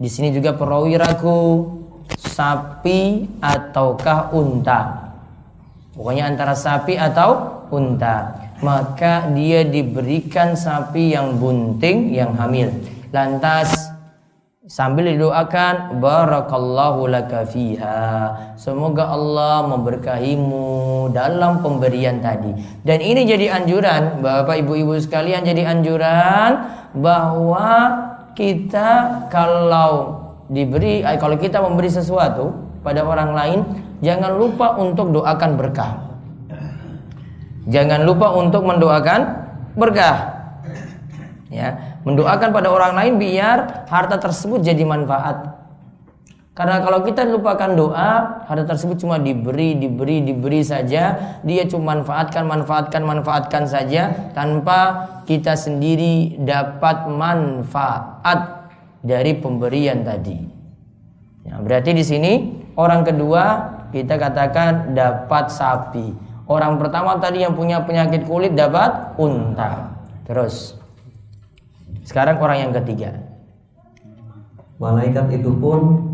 Di 0.00 0.08
sini 0.08 0.30
juga 0.30 0.54
perawi 0.54 0.94
ragu 0.94 1.68
sapi 2.14 3.26
ataukah 3.42 4.30
unta. 4.30 5.10
Pokoknya 5.92 6.30
antara 6.30 6.54
sapi 6.54 6.94
atau 6.94 7.66
unta. 7.74 8.46
Maka 8.62 9.26
dia 9.34 9.66
diberikan 9.66 10.54
sapi 10.54 11.18
yang 11.18 11.36
bunting, 11.36 12.14
yang 12.14 12.32
hamil. 12.38 12.70
Lantas 13.10 13.89
sambil 14.70 15.10
didoakan 15.10 15.98
barakallahu 15.98 17.10
laka 17.10 17.42
fiha. 17.42 18.30
Semoga 18.54 19.10
Allah 19.10 19.66
memberkahimu 19.66 21.10
dalam 21.10 21.58
pemberian 21.58 22.22
tadi. 22.22 22.54
Dan 22.86 23.02
ini 23.02 23.26
jadi 23.26 23.50
anjuran 23.50 24.22
Bapak 24.22 24.62
Ibu-ibu 24.62 24.94
sekalian 25.02 25.42
jadi 25.42 25.74
anjuran 25.74 26.70
bahwa 26.94 27.68
kita 28.38 29.26
kalau 29.26 30.22
diberi 30.46 31.02
eh, 31.02 31.18
kalau 31.18 31.34
kita 31.34 31.58
memberi 31.58 31.90
sesuatu 31.90 32.54
pada 32.86 33.02
orang 33.02 33.34
lain 33.34 33.58
jangan 34.06 34.38
lupa 34.38 34.78
untuk 34.78 35.10
doakan 35.10 35.58
berkah. 35.58 35.92
Jangan 37.66 38.06
lupa 38.06 38.38
untuk 38.38 38.62
mendoakan 38.62 39.20
berkah. 39.74 40.39
Ya, 41.50 41.98
mendoakan 42.06 42.54
pada 42.54 42.70
orang 42.70 42.94
lain 42.94 43.12
biar 43.18 43.86
harta 43.90 44.22
tersebut 44.22 44.62
jadi 44.62 44.86
manfaat. 44.86 45.60
Karena 46.54 46.78
kalau 46.78 47.02
kita 47.02 47.26
lupakan 47.26 47.74
doa, 47.74 48.42
harta 48.46 48.74
tersebut 48.74 49.02
cuma 49.02 49.18
diberi, 49.18 49.74
diberi, 49.74 50.22
diberi 50.22 50.62
saja. 50.62 51.38
Dia 51.42 51.66
cuma 51.66 51.98
manfaatkan, 51.98 52.46
manfaatkan, 52.46 53.02
manfaatkan 53.02 53.64
saja 53.66 54.30
tanpa 54.34 55.08
kita 55.26 55.58
sendiri 55.58 56.38
dapat 56.38 57.10
manfaat 57.10 58.70
dari 59.02 59.34
pemberian 59.38 60.06
tadi. 60.06 60.38
Ya, 61.46 61.58
berarti 61.58 61.90
di 61.96 62.04
sini 62.04 62.32
orang 62.78 63.02
kedua 63.02 63.42
kita 63.90 64.18
katakan 64.18 64.94
dapat 64.94 65.50
sapi. 65.50 66.14
Orang 66.50 66.82
pertama 66.82 67.14
tadi 67.22 67.46
yang 67.46 67.54
punya 67.54 67.82
penyakit 67.82 68.26
kulit 68.26 68.58
dapat 68.58 69.14
unta. 69.18 69.94
Terus 70.26 70.79
sekarang 72.10 72.42
orang 72.42 72.58
yang 72.58 72.72
ketiga. 72.82 73.14
Malaikat 74.82 75.30
itu 75.30 75.54
pun 75.62 76.10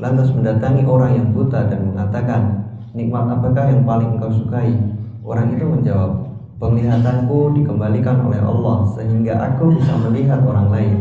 lantas 0.00 0.32
mendatangi 0.32 0.88
orang 0.88 1.20
yang 1.20 1.28
buta 1.36 1.68
dan 1.68 1.84
mengatakan, 1.92 2.64
nikmat 2.96 3.28
apakah 3.28 3.68
yang 3.68 3.84
paling 3.84 4.16
engkau 4.16 4.32
sukai? 4.32 4.72
Orang 5.20 5.52
itu 5.52 5.68
menjawab, 5.68 6.32
penglihatanku 6.56 7.60
dikembalikan 7.60 8.24
oleh 8.24 8.40
Allah 8.40 8.88
sehingga 8.96 9.36
aku 9.52 9.76
bisa 9.76 9.92
melihat 10.00 10.40
orang 10.48 10.72
lain. 10.72 10.96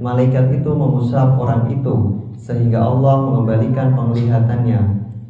Malaikat 0.00 0.48
itu 0.48 0.70
mengusap 0.72 1.36
orang 1.36 1.68
itu 1.68 2.16
sehingga 2.40 2.80
Allah 2.80 3.28
mengembalikan 3.28 3.92
penglihatannya. 3.92 4.80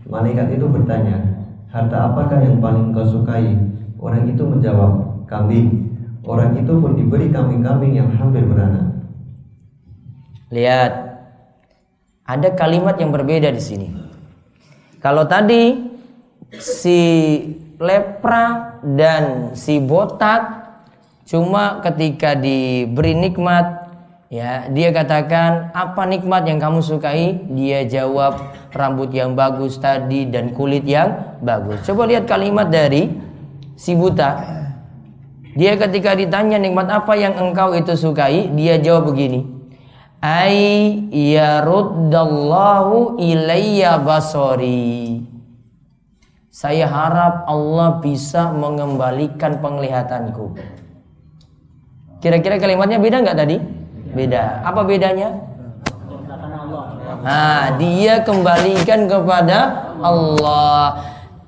Malaikat 0.07 0.55
itu 0.55 0.71
bertanya, 0.71 1.19
harta 1.67 2.15
apakah 2.15 2.39
yang 2.47 2.63
paling 2.63 2.95
engkau 2.95 3.03
sukai? 3.03 3.59
Orang 3.99 4.23
itu 4.31 4.47
menjawab, 4.47 5.27
kambing. 5.27 5.92
Orang 6.23 6.55
itu 6.55 6.73
pun 6.79 6.95
diberi 6.95 7.35
kambing-kambing 7.35 7.99
yang 7.99 8.09
hampir 8.15 8.47
beranak. 8.47 8.95
Lihat, 10.55 10.93
ada 12.23 12.49
kalimat 12.55 12.95
yang 13.03 13.11
berbeda 13.11 13.51
di 13.51 13.63
sini. 13.63 13.89
Kalau 15.03 15.27
tadi 15.27 15.83
si 16.63 17.01
lepra 17.83 18.79
dan 18.87 19.57
si 19.59 19.83
botak 19.83 20.63
cuma 21.27 21.83
ketika 21.83 22.39
diberi 22.39 23.19
nikmat 23.19 23.91
ya 24.31 24.71
dia 24.71 24.95
katakan 24.95 25.75
apa 25.75 26.07
nikmat 26.07 26.47
yang 26.47 26.63
kamu 26.63 26.79
sukai 26.79 27.43
dia 27.51 27.83
jawab 27.83 28.39
rambut 28.71 29.11
yang 29.11 29.35
bagus 29.35 29.83
tadi 29.83 30.31
dan 30.31 30.55
kulit 30.55 30.87
yang 30.87 31.39
bagus 31.43 31.83
coba 31.83 32.07
lihat 32.07 32.31
kalimat 32.31 32.71
dari 32.71 33.11
si 33.75 33.99
buta 33.99 34.62
dia 35.53 35.77
ketika 35.77 36.17
ditanya 36.17 36.57
nikmat 36.57 36.89
apa 36.89 37.13
yang 37.13 37.37
engkau 37.37 37.77
itu 37.77 37.93
sukai, 37.93 38.49
dia 38.57 38.81
jawab 38.81 39.13
begini. 39.13 39.45
Ai 40.23 41.03
yaruddallahu 41.13 43.21
ilayya 43.21 44.01
basori. 44.01 45.21
Saya 46.53 46.85
harap 46.89 47.49
Allah 47.49 48.01
bisa 48.01 48.53
mengembalikan 48.53 49.61
penglihatanku. 49.61 50.57
Kira-kira 52.23 52.61
kalimatnya 52.61 53.03
beda 53.03 53.25
nggak 53.25 53.39
tadi? 53.41 53.57
Beda. 54.13 54.61
Apa 54.63 54.85
bedanya? 54.87 55.33
Nah, 57.23 57.77
dia 57.77 58.25
kembalikan 58.25 59.11
kepada 59.11 59.91
Allah. 60.01 61.03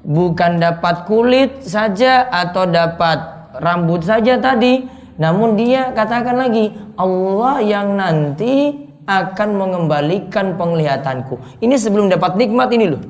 Bukan 0.04 0.60
dapat 0.60 1.08
kulit 1.08 1.64
saja 1.64 2.28
atau 2.28 2.68
dapat 2.68 3.33
rambut 3.58 4.02
saja 4.02 4.38
tadi. 4.38 4.86
Namun 5.14 5.54
dia 5.54 5.94
katakan 5.94 6.34
lagi, 6.34 6.74
Allah 6.98 7.62
yang 7.62 7.94
nanti 7.94 8.82
akan 9.06 9.48
mengembalikan 9.54 10.58
penglihatanku. 10.58 11.38
Ini 11.62 11.76
sebelum 11.78 12.10
dapat 12.10 12.34
nikmat 12.34 12.68
ini 12.74 12.86
loh. 12.96 13.02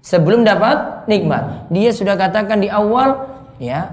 Sebelum 0.00 0.42
dapat 0.42 1.06
nikmat. 1.06 1.68
Dia 1.70 1.92
sudah 1.92 2.16
katakan 2.16 2.64
di 2.64 2.72
awal, 2.72 3.28
ya, 3.60 3.92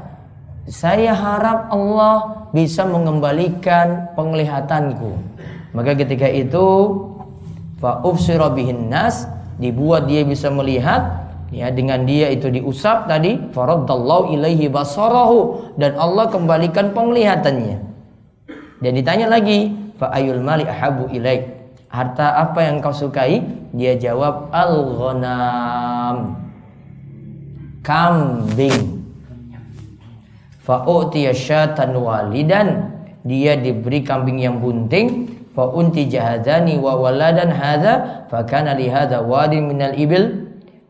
saya 0.65 1.11
harap 1.11 1.67
Allah 1.69 2.47
bisa 2.55 2.87
mengembalikan 2.87 4.15
penglihatanku. 4.15 5.19
Maka 5.75 5.93
ketika 5.99 6.25
itu, 6.31 6.65
fa'ufsira 7.83 8.49
bihin 8.55 8.87
nas, 8.87 9.27
dibuat 9.59 10.07
dia 10.07 10.23
bisa 10.23 10.47
melihat 10.47 11.26
ya 11.51 11.71
dengan 11.71 12.03
dia 12.03 12.27
itu 12.31 12.51
diusap 12.51 13.07
tadi 13.07 13.39
faraddallahu 13.51 14.35
ilaihi 14.35 14.67
basarahu. 14.67 15.73
Dan 15.79 15.95
Allah 15.95 16.27
kembalikan 16.27 16.91
penglihatannya. 16.91 17.77
Dan 18.83 18.91
ditanya 18.93 19.27
lagi 19.31 19.73
fa 19.97 20.13
ayul 20.13 20.43
mali 20.43 20.67
ahabu 20.67 21.09
ilaik? 21.09 21.57
Harta 21.87 22.35
apa 22.43 22.67
yang 22.67 22.83
kau 22.83 22.91
sukai? 22.91 23.41
Dia 23.71 23.95
jawab 23.95 24.51
al 24.51 24.75
ghanam 24.95 26.17
kambing. 27.87 29.07
Fa 30.61 30.83
utiya 30.83 31.31
syatan 31.31 31.95
walidan. 31.95 32.91
Dia 33.23 33.55
diberi 33.55 34.03
kambing 34.03 34.43
yang 34.43 34.59
bunting. 34.59 35.31
Fa 35.55 35.65
unti 35.73 36.05
jahadani 36.05 36.77
wa 36.77 36.99
waladan 37.01 37.49
hadza 37.49 38.27
fa 38.29 38.45
kana 38.45 38.77
li 38.77 38.91
hadza 38.91 39.25
wadin 39.25 39.73
minal 39.73 39.95
ibil 39.97 40.46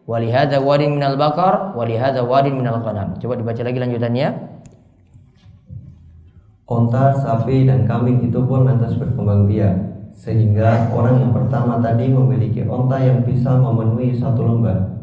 Walihada 0.08 0.63
warin 0.63 0.96
minal 0.96 1.20
bakar, 1.20 1.76
walihada 1.76 2.24
warin 2.24 2.56
minal 2.56 2.80
ghanam. 2.80 3.20
Coba 3.20 3.36
dibaca 3.36 3.60
lagi 3.60 3.76
lanjutannya. 3.76 4.28
Onta, 6.63 7.12
sapi, 7.12 7.67
dan 7.67 7.84
kambing 7.84 8.24
itu 8.24 8.39
pun 8.39 8.63
lantas 8.63 8.96
berkembang 8.96 9.52
biak 9.52 9.76
sehingga 10.17 10.89
orang 10.96 11.22
yang 11.22 11.32
pertama 11.36 11.78
tadi 11.78 12.10
memiliki 12.10 12.65
onta 12.65 12.98
yang 12.98 13.22
bisa 13.28 13.54
memenuhi 13.60 14.15
satu 14.15 14.48
lembar. 14.48 14.96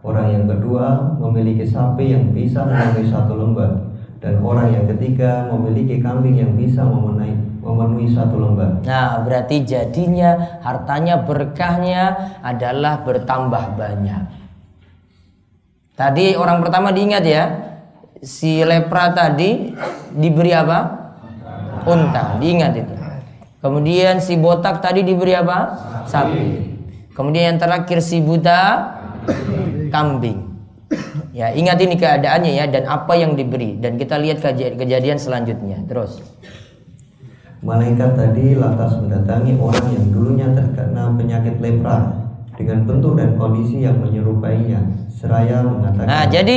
Orang 0.00 0.32
yang 0.32 0.44
kedua 0.48 1.16
memiliki 1.20 1.64
sapi 1.64 2.12
yang 2.12 2.32
bisa 2.32 2.64
memenuhi 2.64 3.08
satu 3.08 3.36
lembar 3.36 3.90
dan 4.20 4.40
orang 4.44 4.72
yang 4.76 4.84
ketiga 4.92 5.48
memiliki 5.48 6.00
kambing 6.00 6.36
yang 6.36 6.52
bisa 6.56 6.84
memenuhi 6.84 7.36
memenuhi 7.60 8.08
satu 8.12 8.40
lembar. 8.40 8.80
Nah, 8.88 9.20
berarti 9.20 9.60
jadinya 9.64 10.60
hartanya 10.64 11.20
berkahnya 11.20 12.16
adalah 12.40 13.04
bertambah 13.04 13.76
banyak. 13.76 14.39
Tadi 16.00 16.32
orang 16.32 16.64
pertama 16.64 16.96
diingat 16.96 17.20
ya, 17.28 17.44
si 18.24 18.64
lepra 18.64 19.12
tadi 19.12 19.68
diberi 20.16 20.48
apa? 20.56 20.96
Unta, 21.84 22.40
diingat 22.40 22.72
itu. 22.72 22.94
Kemudian 23.60 24.16
si 24.24 24.40
botak 24.40 24.80
tadi 24.80 25.04
diberi 25.04 25.36
apa? 25.36 25.76
Sapi. 26.08 26.72
Kemudian 27.12 27.52
yang 27.52 27.58
terakhir 27.60 28.00
si 28.00 28.24
buta 28.24 28.96
kambing. 29.92 30.48
Ya, 31.36 31.52
ingat 31.52 31.76
ini 31.84 32.00
keadaannya 32.00 32.52
ya 32.56 32.64
dan 32.72 32.88
apa 32.88 33.20
yang 33.20 33.36
diberi 33.36 33.76
dan 33.76 34.00
kita 34.00 34.16
lihat 34.16 34.40
kejadian 34.80 35.20
selanjutnya. 35.20 35.84
Terus. 35.84 36.24
Malaikat 37.60 38.16
tadi 38.16 38.56
lantas 38.56 38.96
mendatangi 38.96 39.52
orang 39.60 39.86
yang 39.92 40.06
dulunya 40.08 40.48
terkena 40.56 41.12
penyakit 41.12 41.60
lepra 41.60 42.24
dengan 42.56 42.88
bentuk 42.88 43.20
dan 43.20 43.36
kondisi 43.36 43.84
yang 43.84 44.00
menyerupainya 44.00 44.80
seraya 45.20 45.60
mengatakan 45.60 46.08
Nah, 46.08 46.24
jadi 46.32 46.56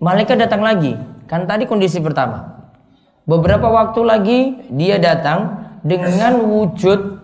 malaikat 0.00 0.36
datang 0.40 0.64
lagi. 0.64 0.96
Kan 1.28 1.44
tadi 1.44 1.68
kondisi 1.68 2.00
pertama. 2.00 2.64
Beberapa 3.28 3.68
waktu 3.68 4.00
lagi 4.02 4.38
dia 4.72 4.96
datang 4.96 5.68
dengan 5.84 6.40
wujud 6.40 7.20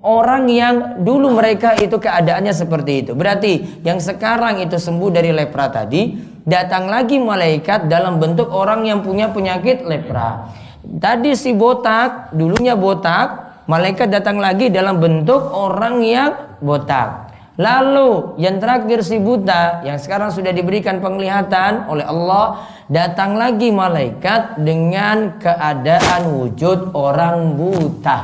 orang 0.00 0.48
yang 0.48 1.04
dulu 1.04 1.36
mereka 1.36 1.76
itu 1.76 2.00
keadaannya 2.00 2.54
seperti 2.54 3.04
itu. 3.04 3.12
Berarti 3.12 3.82
yang 3.84 4.00
sekarang 4.00 4.62
itu 4.64 4.80
sembuh 4.80 5.10
dari 5.12 5.34
lepra 5.34 5.68
tadi, 5.68 6.16
datang 6.46 6.88
lagi 6.88 7.20
malaikat 7.20 7.90
dalam 7.90 8.16
bentuk 8.16 8.48
orang 8.48 8.88
yang 8.88 9.04
punya 9.04 9.28
penyakit 9.28 9.84
lepra. 9.84 10.48
Tadi 10.80 11.36
si 11.36 11.52
botak, 11.52 12.32
dulunya 12.32 12.72
botak, 12.72 13.62
malaikat 13.68 14.08
datang 14.08 14.40
lagi 14.40 14.72
dalam 14.72 14.96
bentuk 14.96 15.52
orang 15.52 16.00
yang 16.00 16.30
botak. 16.64 17.29
Lalu 17.60 18.40
yang 18.40 18.56
terakhir 18.56 19.04
si 19.04 19.20
buta 19.20 19.84
yang 19.84 20.00
sekarang 20.00 20.32
sudah 20.32 20.48
diberikan 20.48 20.96
penglihatan 21.04 21.92
oleh 21.92 22.08
Allah 22.08 22.64
datang 22.88 23.36
lagi 23.36 23.68
malaikat 23.68 24.64
dengan 24.64 25.36
keadaan 25.36 26.40
wujud 26.40 26.96
orang 26.96 27.60
buta. 27.60 28.18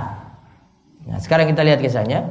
Nah, 1.05 1.21
sekarang 1.21 1.53
kita 1.53 1.69
lihat 1.69 1.85
kisahnya. 1.85 2.25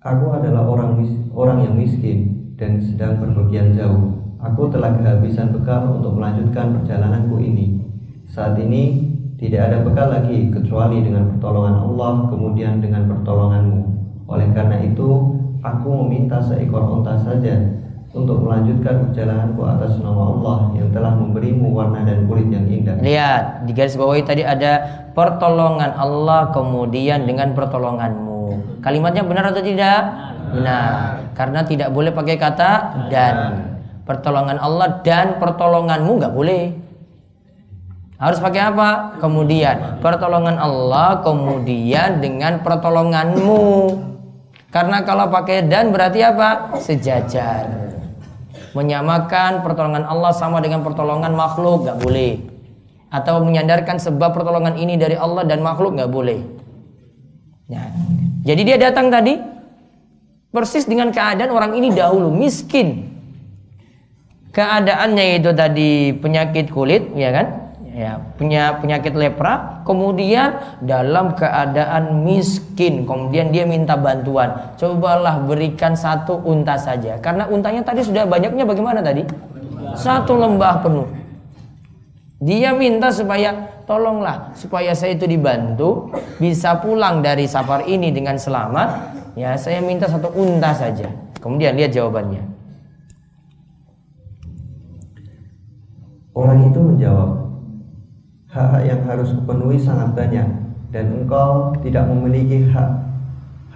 Aku 0.00 0.32
adalah 0.32 0.64
orang 0.64 0.96
orang 1.36 1.68
yang 1.68 1.76
miskin 1.76 2.48
dan 2.56 2.80
sedang 2.80 3.20
berpergian 3.20 3.76
jauh. 3.76 4.16
Aku 4.40 4.72
telah 4.72 4.96
kehabisan 4.96 5.52
bekal 5.52 5.92
untuk 5.92 6.16
melanjutkan 6.16 6.72
perjalananku 6.80 7.36
ini. 7.44 7.84
Saat 8.32 8.56
ini 8.64 9.12
tidak 9.36 9.68
ada 9.68 9.84
bekal 9.84 10.08
lagi 10.08 10.48
kecuali 10.48 11.04
dengan 11.04 11.36
pertolongan 11.36 11.76
Allah 11.84 12.12
kemudian 12.32 12.80
dengan 12.80 13.12
pertolonganmu. 13.12 13.95
Oleh 14.26 14.50
karena 14.50 14.82
itu, 14.82 15.38
aku 15.62 15.88
meminta 16.02 16.42
seekor 16.42 16.82
unta 16.82 17.14
saja 17.14 17.54
untuk 18.16 18.42
melanjutkan 18.42 19.06
perjalananku 19.06 19.60
atas 19.66 19.98
nama 20.00 20.22
Allah 20.34 20.58
yang 20.78 20.88
telah 20.90 21.12
memberimu 21.14 21.74
warna 21.74 22.02
dan 22.02 22.24
kulit 22.24 22.48
yang 22.48 22.64
indah. 22.64 22.96
Lihat, 23.02 23.68
di 23.68 23.72
garis 23.76 23.94
bawahi 23.94 24.24
tadi 24.24 24.42
ada 24.42 25.06
pertolongan 25.12 25.92
Allah 25.94 26.50
kemudian 26.50 27.28
dengan 27.28 27.52
pertolonganmu. 27.52 28.80
Kalimatnya 28.80 29.26
benar 29.26 29.52
atau 29.52 29.62
tidak? 29.62 30.00
Benar. 30.54 30.90
Karena 31.34 31.60
tidak 31.66 31.92
boleh 31.92 32.10
pakai 32.14 32.36
kata 32.38 32.70
dan. 33.12 33.36
Pertolongan 34.06 34.62
Allah 34.62 35.02
dan 35.02 35.42
pertolonganmu 35.42 36.22
nggak 36.22 36.30
boleh. 36.30 36.70
Harus 38.22 38.38
pakai 38.38 38.70
apa? 38.70 39.18
Kemudian 39.18 39.98
pertolongan 39.98 40.56
Allah 40.56 41.20
kemudian 41.26 42.22
dengan 42.22 42.62
pertolonganmu. 42.62 43.60
Karena 44.76 45.00
kalau 45.08 45.32
pakai 45.32 45.64
dan 45.64 45.88
berarti 45.88 46.20
apa? 46.20 46.76
Sejajar 46.84 47.86
menyamakan 48.76 49.64
pertolongan 49.64 50.04
Allah 50.04 50.36
sama 50.36 50.60
dengan 50.60 50.84
pertolongan 50.84 51.32
makhluk 51.32 51.88
nggak 51.88 51.96
boleh 51.96 52.44
atau 53.08 53.40
menyandarkan 53.40 53.96
sebab 53.96 54.36
pertolongan 54.36 54.76
ini 54.76 55.00
dari 55.00 55.16
Allah 55.16 55.48
dan 55.48 55.64
makhluk 55.64 55.96
nggak 55.96 56.12
boleh 56.12 56.44
ya. 57.72 57.88
jadi 58.44 58.60
dia 58.68 58.76
datang 58.76 59.08
tadi 59.08 59.40
persis 60.52 60.84
dengan 60.84 61.08
keadaan 61.08 61.48
orang 61.48 61.72
ini 61.72 61.88
dahulu 61.96 62.28
miskin 62.28 63.08
keadaannya 64.52 65.40
itu 65.40 65.50
tadi 65.56 66.12
penyakit 66.20 66.68
kulit 66.68 67.16
ya 67.16 67.32
kan 67.32 67.65
ya 67.96 68.20
punya 68.36 68.76
penyakit 68.76 69.16
lepra 69.16 69.80
kemudian 69.88 70.60
dalam 70.84 71.32
keadaan 71.32 72.28
miskin 72.28 73.08
kemudian 73.08 73.48
dia 73.48 73.64
minta 73.64 73.96
bantuan. 73.96 74.76
Cobalah 74.76 75.40
berikan 75.40 75.96
satu 75.96 76.36
unta 76.44 76.76
saja. 76.76 77.16
Karena 77.24 77.48
untanya 77.48 77.80
tadi 77.80 78.04
sudah 78.04 78.28
banyaknya 78.28 78.68
bagaimana 78.68 79.00
tadi? 79.00 79.24
Satu 79.96 80.36
lembah 80.36 80.84
penuh. 80.84 81.08
Dia 82.36 82.76
minta 82.76 83.08
supaya 83.08 83.80
tolonglah 83.88 84.52
supaya 84.52 84.92
saya 84.92 85.16
itu 85.16 85.24
dibantu 85.24 86.12
bisa 86.36 86.76
pulang 86.84 87.24
dari 87.24 87.48
safar 87.48 87.88
ini 87.88 88.12
dengan 88.12 88.36
selamat. 88.36 89.16
Ya 89.40 89.56
saya 89.56 89.80
minta 89.80 90.04
satu 90.04 90.28
unta 90.36 90.76
saja. 90.76 91.08
Kemudian 91.40 91.72
lihat 91.80 91.96
jawabannya. 91.96 92.44
Orang 96.36 96.68
itu 96.68 96.76
menjawab 96.76 97.45
hak 98.56 98.88
yang 98.88 99.00
harus 99.04 99.36
kupenuhi 99.36 99.76
sangat 99.76 100.16
banyak 100.16 100.48
dan 100.88 101.04
engkau 101.12 101.76
tidak 101.84 102.08
memiliki 102.08 102.64
hak 102.72 102.88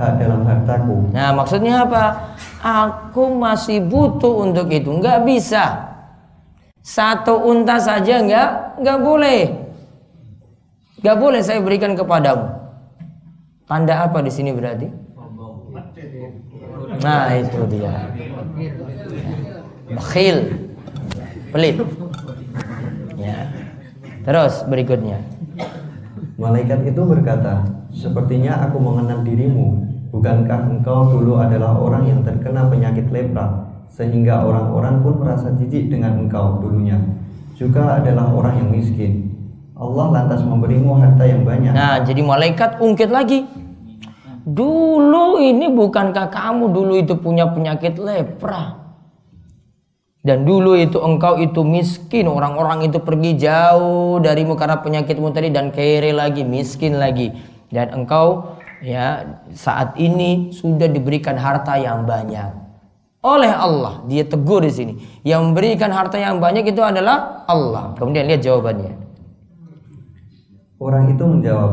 hak 0.00 0.16
dalam 0.16 0.40
hartaku. 0.48 1.12
Nah, 1.12 1.36
maksudnya 1.36 1.84
apa? 1.84 2.32
Aku 2.64 3.36
masih 3.36 3.84
butuh 3.84 4.48
untuk 4.48 4.72
itu. 4.72 4.88
Enggak 4.88 5.28
bisa. 5.28 5.92
Satu 6.80 7.36
unta 7.44 7.76
saja 7.76 8.24
enggak, 8.24 8.80
enggak 8.80 8.98
boleh. 9.04 9.40
Enggak 11.04 11.16
boleh 11.20 11.40
saya 11.44 11.60
berikan 11.60 11.92
kepadamu. 11.92 12.48
Tanda 13.68 14.08
apa 14.08 14.24
di 14.24 14.32
sini 14.32 14.56
berarti? 14.56 14.88
Nah, 17.04 17.28
itu 17.36 17.60
dia. 17.68 17.92
Bakhil. 19.92 20.36
Pelit. 21.52 21.76
Ya. 23.20 23.59
Terus 24.20 24.64
berikutnya. 24.68 25.18
Malaikat 26.40 26.88
itu 26.88 27.02
berkata, 27.04 27.64
"Sepertinya 27.92 28.64
aku 28.68 28.80
mengenal 28.80 29.20
dirimu. 29.24 29.84
Bukankah 30.10 30.72
engkau 30.72 31.20
dulu 31.20 31.36
adalah 31.38 31.76
orang 31.76 32.08
yang 32.08 32.20
terkena 32.24 32.66
penyakit 32.66 33.12
lepra, 33.12 33.70
sehingga 33.92 34.42
orang-orang 34.42 35.04
pun 35.04 35.20
merasa 35.20 35.52
jijik 35.54 35.92
dengan 35.92 36.26
engkau 36.26 36.58
dulunya? 36.64 36.96
Juga 37.54 38.00
adalah 38.00 38.32
orang 38.32 38.64
yang 38.64 38.68
miskin. 38.72 39.36
Allah 39.76 40.06
lantas 40.12 40.40
memberimu 40.44 40.96
harta 40.96 41.24
yang 41.28 41.44
banyak." 41.44 41.72
Nah, 41.76 42.00
jadi 42.04 42.24
malaikat 42.24 42.80
ungkit 42.80 43.12
lagi. 43.12 43.44
Dulu 44.40 45.36
ini 45.36 45.68
bukankah 45.68 46.32
kamu 46.32 46.72
dulu 46.72 46.96
itu 46.96 47.12
punya 47.20 47.52
penyakit 47.52 48.00
lepra? 48.00 48.79
Dan 50.20 50.44
dulu 50.44 50.76
itu 50.76 51.00
engkau 51.00 51.40
itu 51.40 51.64
miskin, 51.64 52.28
orang-orang 52.28 52.84
itu 52.84 53.00
pergi 53.00 53.40
jauh 53.40 54.20
darimu 54.20 54.52
karena 54.52 54.84
penyakitmu 54.84 55.32
tadi 55.32 55.48
dan 55.48 55.72
kere 55.72 56.12
lagi, 56.12 56.44
miskin 56.44 57.00
lagi. 57.00 57.32
Dan 57.72 58.04
engkau 58.04 58.60
ya 58.84 59.40
saat 59.56 59.96
ini 59.96 60.52
sudah 60.52 60.92
diberikan 60.92 61.40
harta 61.40 61.80
yang 61.80 62.04
banyak 62.04 62.52
oleh 63.20 63.52
Allah. 63.52 64.04
Dia 64.08 64.24
tegur 64.28 64.64
di 64.64 64.72
sini. 64.72 64.92
Yang 65.24 65.40
memberikan 65.52 65.92
harta 65.92 66.16
yang 66.16 66.40
banyak 66.40 66.68
itu 66.68 66.80
adalah 66.84 67.44
Allah. 67.48 67.96
Kemudian 67.96 68.28
lihat 68.28 68.44
jawabannya. 68.44 68.96
Orang 70.80 71.12
itu 71.12 71.24
menjawab, 71.28 71.72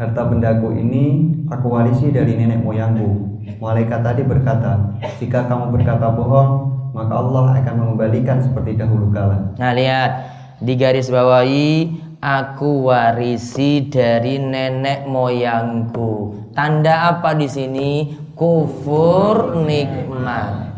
harta 0.00 0.24
bendaku 0.24 0.72
ini 0.72 1.36
aku 1.52 1.68
warisi 1.68 2.08
dari 2.08 2.32
nenek 2.32 2.64
moyangku. 2.64 3.28
Malaikat 3.60 4.00
tadi 4.00 4.24
berkata, 4.24 4.96
jika 5.20 5.44
kamu 5.48 5.72
berkata 5.72 6.08
bohong, 6.12 6.77
maka 6.98 7.14
Allah 7.14 7.62
akan 7.62 7.74
mengembalikan 7.78 8.42
seperti 8.42 8.74
dahulu 8.74 9.14
kala. 9.14 9.54
Nah, 9.54 9.70
lihat 9.70 10.10
di 10.58 10.74
garis 10.74 11.06
bawahi 11.06 11.94
aku 12.18 12.90
warisi 12.90 13.86
dari 13.86 14.42
nenek 14.42 15.06
moyangku. 15.06 16.34
Tanda 16.58 17.14
apa 17.14 17.38
di 17.38 17.46
sini? 17.46 17.90
Kufur 18.34 19.62
nikmat. 19.62 20.74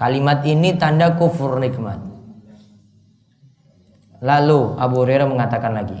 Kalimat 0.00 0.40
ini 0.48 0.72
tanda 0.80 1.12
kufur 1.20 1.60
nikmat. 1.60 2.00
Lalu 4.24 4.80
Abu 4.80 5.04
Hurairah 5.04 5.28
mengatakan 5.28 5.76
lagi. 5.76 6.00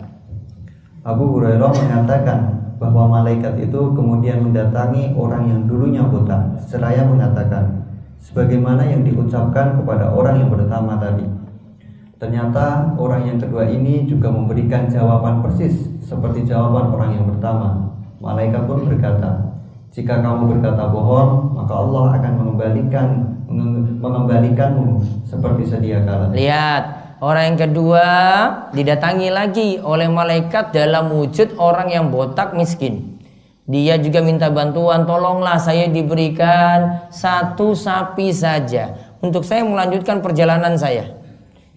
Abu 1.04 1.36
Hurairah 1.36 1.72
mengatakan 1.72 2.38
bahwa 2.80 3.20
malaikat 3.20 3.58
itu 3.60 3.80
kemudian 3.92 4.40
mendatangi 4.40 5.12
orang 5.18 5.50
yang 5.50 5.60
dulunya 5.66 6.02
buta 6.06 6.56
seraya 6.62 7.02
mengatakan 7.04 7.87
sebagaimana 8.18 8.84
yang 8.84 9.06
diucapkan 9.06 9.78
kepada 9.78 10.10
orang 10.10 10.42
yang 10.42 10.50
pertama 10.50 10.98
tadi. 10.98 11.26
Ternyata 12.18 12.98
orang 12.98 13.30
yang 13.30 13.38
kedua 13.38 13.70
ini 13.70 14.02
juga 14.10 14.28
memberikan 14.28 14.90
jawaban 14.90 15.38
persis 15.42 15.86
seperti 16.02 16.42
jawaban 16.50 16.90
orang 16.90 17.10
yang 17.14 17.26
pertama. 17.30 17.94
Malaikat 18.18 18.66
pun 18.66 18.82
berkata, 18.90 19.54
"Jika 19.94 20.18
kamu 20.18 20.58
berkata 20.58 20.90
bohong, 20.90 21.54
maka 21.54 21.72
Allah 21.78 22.18
akan 22.18 22.32
mengembalikan 22.42 23.08
mengembalikanmu 24.02 24.98
seperti 25.22 25.62
sedia 25.70 26.02
kala." 26.02 26.34
Lihat, 26.34 27.08
Orang 27.18 27.50
yang 27.50 27.58
kedua 27.58 28.06
didatangi 28.70 29.26
lagi 29.34 29.82
oleh 29.82 30.06
malaikat 30.06 30.70
dalam 30.70 31.10
wujud 31.10 31.58
orang 31.58 31.90
yang 31.90 32.14
botak 32.14 32.54
miskin. 32.54 33.17
Dia 33.68 34.00
juga 34.00 34.24
minta 34.24 34.48
bantuan, 34.48 35.04
tolonglah 35.04 35.60
saya 35.60 35.92
diberikan 35.92 37.04
satu 37.12 37.76
sapi 37.76 38.32
saja 38.32 38.96
untuk 39.20 39.44
saya 39.44 39.60
melanjutkan 39.60 40.24
perjalanan 40.24 40.80
saya. 40.80 41.12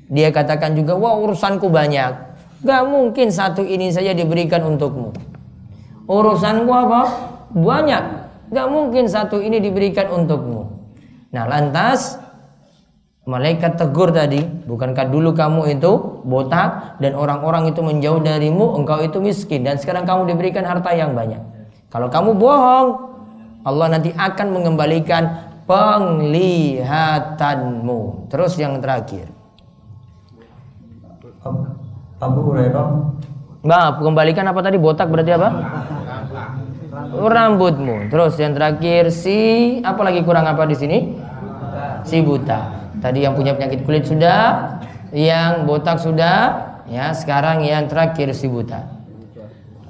Dia 0.08 0.32
katakan 0.32 0.72
juga, 0.72 0.96
wah 0.96 1.20
urusanku 1.20 1.68
banyak. 1.68 2.16
Gak 2.64 2.84
mungkin 2.88 3.28
satu 3.28 3.68
ini 3.68 3.92
saja 3.92 4.16
diberikan 4.16 4.64
untukmu. 4.64 5.12
Urusanku 6.08 6.72
apa? 6.72 7.02
Banyak. 7.52 8.04
Gak 8.56 8.68
mungkin 8.72 9.12
satu 9.12 9.44
ini 9.44 9.60
diberikan 9.60 10.08
untukmu. 10.16 10.72
Nah 11.36 11.44
lantas 11.44 12.22
Malaikat 13.22 13.78
tegur 13.78 14.10
tadi, 14.10 14.42
bukankah 14.42 15.14
dulu 15.14 15.38
kamu 15.38 15.78
itu 15.78 16.26
botak 16.26 16.98
dan 16.98 17.14
orang-orang 17.14 17.70
itu 17.70 17.78
menjauh 17.86 18.18
darimu, 18.18 18.74
engkau 18.82 18.98
itu 18.98 19.22
miskin 19.22 19.62
dan 19.62 19.78
sekarang 19.78 20.10
kamu 20.10 20.34
diberikan 20.34 20.66
harta 20.66 20.90
yang 20.98 21.14
banyak. 21.14 21.38
Kalau 21.92 22.08
kamu 22.08 22.40
bohong, 22.40 23.12
Allah 23.68 23.92
nanti 23.92 24.16
akan 24.16 24.56
mengembalikan 24.56 25.52
penglihatanmu. 25.68 28.32
Terus 28.32 28.56
yang 28.56 28.80
terakhir. 28.80 29.28
Abu 32.22 32.42
Hurairah. 32.48 32.88
Maaf, 33.62 34.02
kembalikan 34.02 34.50
apa 34.50 34.58
tadi 34.64 34.78
botak 34.80 35.12
berarti 35.12 35.32
apa? 35.36 35.52
Rambutmu. 37.12 38.08
Terus 38.08 38.40
yang 38.40 38.56
terakhir 38.56 39.12
si 39.12 39.82
apa 39.84 40.00
lagi 40.02 40.24
kurang 40.24 40.48
apa 40.48 40.66
di 40.66 40.76
sini? 40.80 41.12
Si 42.08 42.24
buta. 42.24 42.72
Tadi 43.04 43.28
yang 43.28 43.36
punya 43.36 43.52
penyakit 43.58 43.84
kulit 43.86 44.06
sudah, 44.08 44.80
yang 45.12 45.68
botak 45.68 46.00
sudah, 46.00 46.56
ya 46.88 47.12
sekarang 47.12 47.68
yang 47.68 47.92
terakhir 47.92 48.32
si 48.32 48.48
buta. 48.48 48.80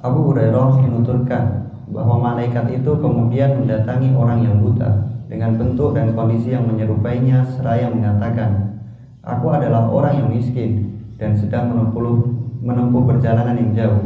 Abu 0.02 0.32
Hurairah 0.32 0.82
menuturkan 0.82 1.71
bahwa 1.92 2.32
malaikat 2.32 2.72
itu 2.72 2.92
kemudian 2.98 3.62
mendatangi 3.62 4.16
orang 4.16 4.40
yang 4.42 4.56
buta 4.64 5.12
dengan 5.28 5.60
bentuk 5.60 5.92
dan 5.92 6.16
kondisi 6.16 6.56
yang 6.56 6.64
menyerupainya 6.64 7.44
seraya 7.52 7.92
mengatakan, 7.92 8.80
"Aku 9.20 9.52
adalah 9.52 9.86
orang 9.92 10.24
yang 10.24 10.28
miskin 10.32 10.92
dan 11.22 11.38
sedang 11.38 11.70
menempuh 11.70 12.34
menempuh 12.62 13.02
perjalanan 13.06 13.54
yang 13.58 13.70
jauh. 13.74 14.02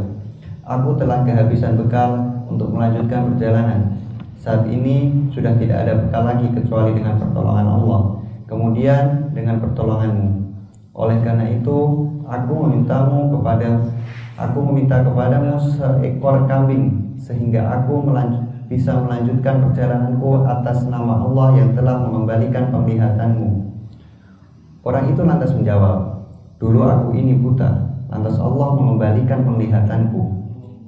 Aku 0.67 0.93
telah 0.99 1.23
kehabisan 1.23 1.79
bekal 1.79 2.43
untuk 2.49 2.73
melanjutkan 2.73 3.33
perjalanan. 3.33 3.97
Saat 4.37 4.67
ini 4.67 5.29
sudah 5.31 5.55
tidak 5.57 5.87
ada 5.87 5.93
bekal 5.97 6.23
lagi 6.27 6.47
kecuali 6.51 6.93
dengan 6.93 7.17
pertolongan 7.17 7.67
Allah. 7.67 8.01
Kemudian 8.47 9.33
dengan 9.33 9.57
pertolonganmu. 9.63 10.29
Oleh 10.97 11.17
karena 11.21 11.45
itu, 11.51 11.77
aku 12.25 12.53
memintamu 12.67 13.33
kepada 13.37 13.85
aku 14.37 14.57
meminta 14.69 15.01
kepadamu 15.01 15.57
seekor 15.57 16.45
kambing 16.45 17.17
sehingga 17.17 17.81
aku 17.81 18.05
melanjut, 18.05 18.45
bisa 18.69 18.93
melanjutkan 18.93 19.65
perjalananku 19.65 20.45
atas 20.45 20.85
nama 20.85 21.25
Allah 21.25 21.57
yang 21.57 21.73
telah 21.73 22.05
mengembalikan 22.05 22.69
penglihatanmu. 22.69 23.49
Orang 24.85 25.11
itu 25.11 25.21
lantas 25.25 25.51
menjawab, 25.51 26.23
dulu 26.61 26.85
aku 26.85 27.17
ini 27.17 27.35
buta, 27.35 27.91
lantas 28.07 28.37
Allah 28.39 28.77
mengembalikan 28.77 29.43
penglihatanku. 29.43 30.21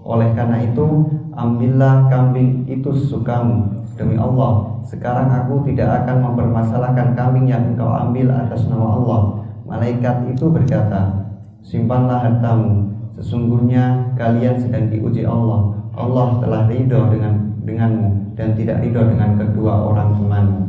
Oleh 0.05 0.31
karena 0.38 0.63
itu, 0.63 1.09
ambillah 1.35 2.07
kambing 2.07 2.63
itu 2.69 2.89
sesukamu. 2.95 3.83
Demi 3.99 4.15
Allah, 4.15 4.79
sekarang 4.88 5.27
aku 5.27 5.67
tidak 5.67 6.03
akan 6.03 6.31
mempermasalahkan 6.31 7.12
kambing 7.19 7.51
yang 7.51 7.75
engkau 7.75 7.91
ambil 7.91 8.31
atas 8.31 8.63
nama 8.71 8.95
Allah. 8.95 9.21
Malaikat 9.67 10.31
itu 10.31 10.47
berkata, 10.47 11.27
simpanlah 11.62 12.23
hartamu. 12.23 12.88
Sesungguhnya 13.19 14.15
kalian 14.15 14.55
sedang 14.55 14.88
diuji 14.88 15.27
Allah 15.27 15.75
Allah 15.91 16.39
telah 16.39 16.62
ridho 16.71 17.12
dengan 17.12 17.51
denganmu 17.67 18.39
dan 18.39 18.55
tidak 18.55 18.79
ridho 18.79 19.03
dengan 19.03 19.36
kedua 19.36 19.91
orang 19.91 20.15
temanmu. 20.15 20.68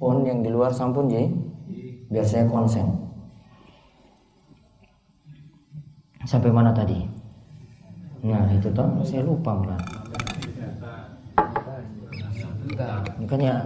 Pun 0.00 0.24
yang 0.24 0.40
di 0.40 0.48
luar 0.48 0.72
sampun 0.72 1.12
jadi 1.12 1.28
biar 2.08 2.24
saya 2.24 2.48
konsen. 2.48 2.88
Sampai 6.24 6.48
mana 6.48 6.72
tadi? 6.72 7.04
Nah 8.24 8.48
itu 8.48 8.72
toh 8.72 8.88
saya 9.04 9.20
lupa 9.20 9.52
malah. 9.60 9.76
Makanya 13.20 13.60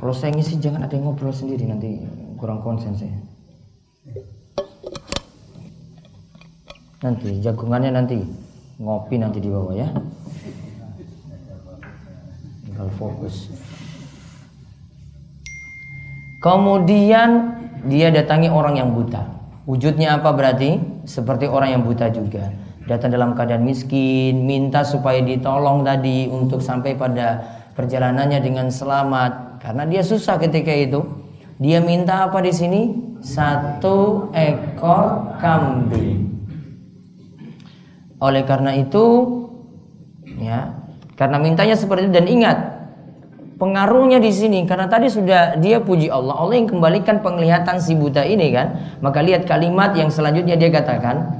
kalau 0.00 0.16
saya 0.16 0.32
ngisi 0.32 0.56
jangan 0.56 0.88
ada 0.88 0.96
yang 0.96 1.12
ngobrol 1.12 1.28
sendiri 1.28 1.68
nanti 1.68 2.08
kurang 2.40 2.64
konsen 2.64 2.96
saya. 2.96 3.20
Nanti 7.04 7.36
jagungannya 7.44 7.92
nanti 7.92 8.24
ngopi 8.80 9.20
nanti 9.20 9.44
di 9.44 9.52
bawah 9.52 9.76
ya. 9.76 9.92
Tinggal 12.64 12.88
fokus. 12.96 13.52
Kemudian 16.40 17.60
dia 17.84 18.08
datangi 18.08 18.48
orang 18.48 18.80
yang 18.80 18.96
buta. 18.96 19.20
Wujudnya 19.68 20.16
apa 20.16 20.32
berarti? 20.32 20.80
Seperti 21.04 21.44
orang 21.44 21.76
yang 21.76 21.82
buta 21.84 22.08
juga. 22.08 22.48
Datang 22.88 23.12
dalam 23.12 23.36
keadaan 23.36 23.62
miskin, 23.62 24.48
minta 24.48 24.80
supaya 24.80 25.20
ditolong 25.20 25.84
tadi 25.84 26.32
untuk 26.32 26.64
sampai 26.64 26.96
pada 26.96 27.44
perjalanannya 27.76 28.40
dengan 28.40 28.72
selamat. 28.72 29.60
Karena 29.60 29.84
dia 29.84 30.00
susah 30.00 30.40
ketika 30.40 30.72
itu. 30.72 31.04
Dia 31.60 31.84
minta 31.84 32.24
apa 32.24 32.40
di 32.40 32.56
sini? 32.56 32.82
Satu 33.20 34.32
ekor 34.32 35.36
kambing. 35.44 36.24
Oleh 38.16 38.48
karena 38.48 38.72
itu, 38.80 39.04
ya, 40.40 40.72
karena 41.20 41.36
mintanya 41.36 41.76
seperti 41.76 42.08
itu 42.08 42.16
dan 42.16 42.28
ingat, 42.28 42.58
pengaruhnya 43.60 44.16
di 44.16 44.32
sini. 44.32 44.64
Karena 44.64 44.88
tadi 44.88 45.12
sudah 45.12 45.60
dia 45.60 45.84
puji 45.84 46.08
Allah 46.08 46.40
Allah 46.40 46.56
yang 46.56 46.72
kembalikan 46.72 47.20
penglihatan 47.20 47.76
si 47.76 47.92
buta 47.92 48.24
ini 48.24 48.48
kan? 48.50 48.96
Maka 49.04 49.20
lihat 49.20 49.44
kalimat 49.44 49.92
yang 49.92 50.08
selanjutnya 50.08 50.56
dia 50.56 50.72
katakan 50.72 51.36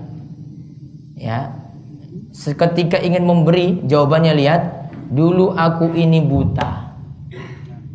ya 1.17 1.57
seketika 2.31 3.01
ingin 3.01 3.25
memberi 3.25 3.81
jawabannya 3.89 4.37
lihat 4.37 4.63
dulu 5.09 5.57
aku 5.57 5.97
ini 5.97 6.21
buta. 6.21 6.93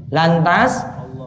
Lantas 0.10 0.82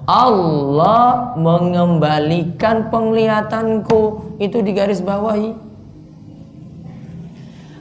Allah 0.09 1.37
mengembalikan 1.39 2.91
penglihatanku. 2.91 4.37
Itu 4.43 4.65
di 4.65 4.73
garis 4.73 5.05
bawahi. 5.05 5.53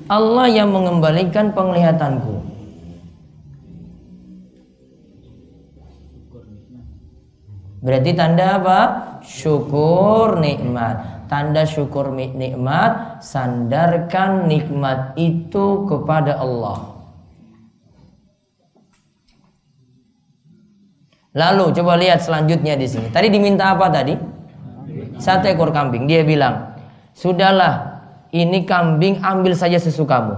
Allah 0.08 0.48
yang 0.48 0.72
mengembalikan 0.72 1.52
penglihatanku 1.52 2.37
Berarti 7.78 8.12
tanda 8.18 8.58
apa? 8.58 8.80
Syukur 9.22 10.42
nikmat. 10.42 11.28
Tanda 11.28 11.68
syukur 11.68 12.16
nikmat, 12.16 13.20
sandarkan 13.20 14.48
nikmat 14.48 15.12
itu 15.20 15.84
kepada 15.84 16.40
Allah. 16.40 16.96
Lalu 21.36 21.76
coba 21.76 22.00
lihat 22.00 22.24
selanjutnya 22.24 22.80
di 22.80 22.88
sini. 22.88 23.12
Tadi 23.12 23.28
diminta 23.28 23.76
apa 23.76 23.92
tadi? 23.92 24.16
Satu 25.20 25.52
ekor 25.52 25.70
kambing. 25.76 26.08
Dia 26.08 26.24
bilang, 26.24 26.80
"Sudahlah, 27.14 28.02
ini 28.32 28.64
kambing 28.66 29.22
ambil 29.22 29.54
saja 29.54 29.78
sesukamu." 29.78 30.34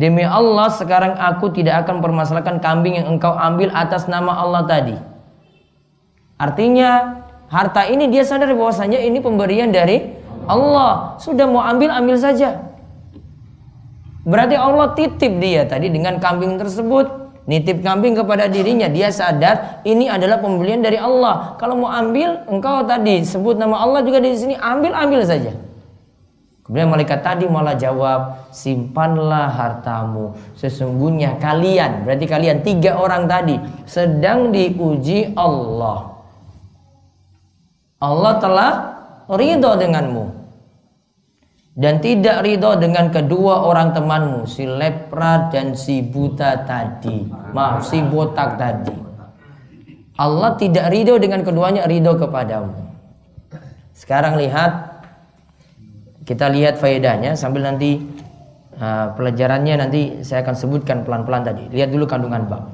Demi 0.00 0.24
Allah, 0.24 0.72
sekarang 0.72 1.14
aku 1.14 1.52
tidak 1.52 1.86
akan 1.86 2.00
permasalahkan 2.00 2.58
kambing 2.58 2.98
yang 2.98 3.06
engkau 3.06 3.36
ambil 3.36 3.70
atas 3.76 4.08
nama 4.08 4.34
Allah 4.34 4.64
tadi. 4.64 5.11
Artinya 6.42 7.22
harta 7.46 7.86
ini 7.86 8.10
dia 8.10 8.26
sadar 8.26 8.50
bahwasanya 8.50 8.98
ini 8.98 9.22
pemberian 9.22 9.70
dari 9.70 10.10
Allah. 10.50 11.14
Sudah 11.22 11.46
mau 11.46 11.62
ambil 11.62 11.94
ambil 11.94 12.18
saja. 12.18 12.58
Berarti 14.26 14.58
Allah 14.58 14.90
titip 14.98 15.38
dia 15.38 15.62
tadi 15.70 15.86
dengan 15.86 16.18
kambing 16.18 16.58
tersebut. 16.58 17.22
Nitip 17.46 17.82
kambing 17.82 18.14
kepada 18.18 18.46
dirinya. 18.50 18.86
Dia 18.90 19.10
sadar 19.14 19.82
ini 19.86 20.06
adalah 20.10 20.38
pembelian 20.42 20.82
dari 20.82 20.98
Allah. 20.98 21.58
Kalau 21.58 21.78
mau 21.78 21.90
ambil, 21.90 22.42
engkau 22.46 22.86
tadi 22.86 23.22
sebut 23.22 23.58
nama 23.58 23.82
Allah 23.82 24.02
juga 24.02 24.22
di 24.22 24.34
sini 24.34 24.54
ambil 24.54 24.94
ambil 24.94 25.22
saja. 25.26 25.50
Kemudian 26.62 26.86
malaikat 26.94 27.26
tadi 27.26 27.50
malah 27.50 27.74
jawab, 27.74 28.46
simpanlah 28.54 29.50
hartamu. 29.50 30.38
Sesungguhnya 30.54 31.34
kalian, 31.42 32.06
berarti 32.06 32.26
kalian 32.30 32.62
tiga 32.62 32.94
orang 32.94 33.26
tadi 33.26 33.58
sedang 33.90 34.54
diuji 34.54 35.34
Allah. 35.34 36.11
Allah 38.02 38.32
telah 38.42 38.72
ridho 39.30 39.78
denganmu. 39.78 40.42
Dan 41.72 42.04
tidak 42.04 42.44
ridho 42.44 42.76
dengan 42.76 43.08
kedua 43.08 43.64
orang 43.64 43.96
temanmu, 43.96 44.44
si 44.44 44.68
lepra 44.68 45.48
dan 45.48 45.72
si 45.72 46.04
buta 46.04 46.68
tadi. 46.68 47.24
Maaf, 47.56 47.88
si 47.88 48.02
botak 48.04 48.60
tadi. 48.60 48.92
Allah 50.20 50.52
tidak 50.60 50.92
ridho 50.92 51.16
dengan 51.16 51.40
keduanya, 51.40 51.88
ridho 51.88 52.12
kepadamu. 52.20 52.76
Sekarang 53.96 54.36
lihat 54.36 55.00
kita 56.28 56.52
lihat 56.52 56.76
faedahnya 56.76 57.40
sambil 57.40 57.64
nanti 57.64 58.04
uh, 58.76 59.16
pelajarannya 59.16 59.74
nanti 59.80 60.00
saya 60.20 60.44
akan 60.44 60.52
sebutkan 60.52 61.08
pelan-pelan 61.08 61.40
tadi. 61.40 61.72
Lihat 61.72 61.88
dulu 61.88 62.04
kandungan 62.04 62.44
bab. 62.52 62.68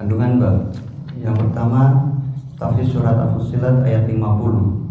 Kandungan 0.00 0.30
bab. 0.40 0.58
Yang 1.20 1.36
pertama 1.44 1.80
tafsir 2.58 2.86
surat 2.88 3.16
Al-Fussilat 3.18 3.76
ayat 3.86 4.02
50. 4.06 4.84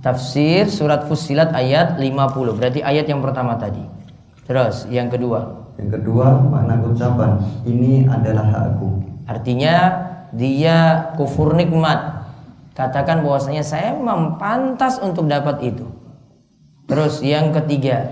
Tafsir 0.00 0.64
surat 0.72 1.04
Fussilat 1.04 1.52
ayat 1.52 2.00
50. 2.00 2.56
Berarti 2.56 2.80
ayat 2.80 3.04
yang 3.04 3.20
pertama 3.20 3.60
tadi. 3.60 3.84
Terus 4.48 4.88
yang 4.88 5.12
kedua. 5.12 5.60
Yang 5.76 6.00
kedua 6.00 6.40
makna 6.40 6.80
ucapan 6.80 7.36
ini 7.68 8.08
adalah 8.08 8.48
hakku. 8.48 9.04
Artinya 9.28 10.08
dia 10.32 11.08
kufur 11.20 11.52
nikmat. 11.52 12.24
Katakan 12.72 13.20
bahwasanya 13.20 13.60
saya 13.60 13.92
mempantas 13.92 14.96
untuk 15.04 15.28
dapat 15.28 15.60
itu. 15.68 15.84
Terus 16.88 17.20
yang 17.20 17.52
ketiga. 17.52 18.08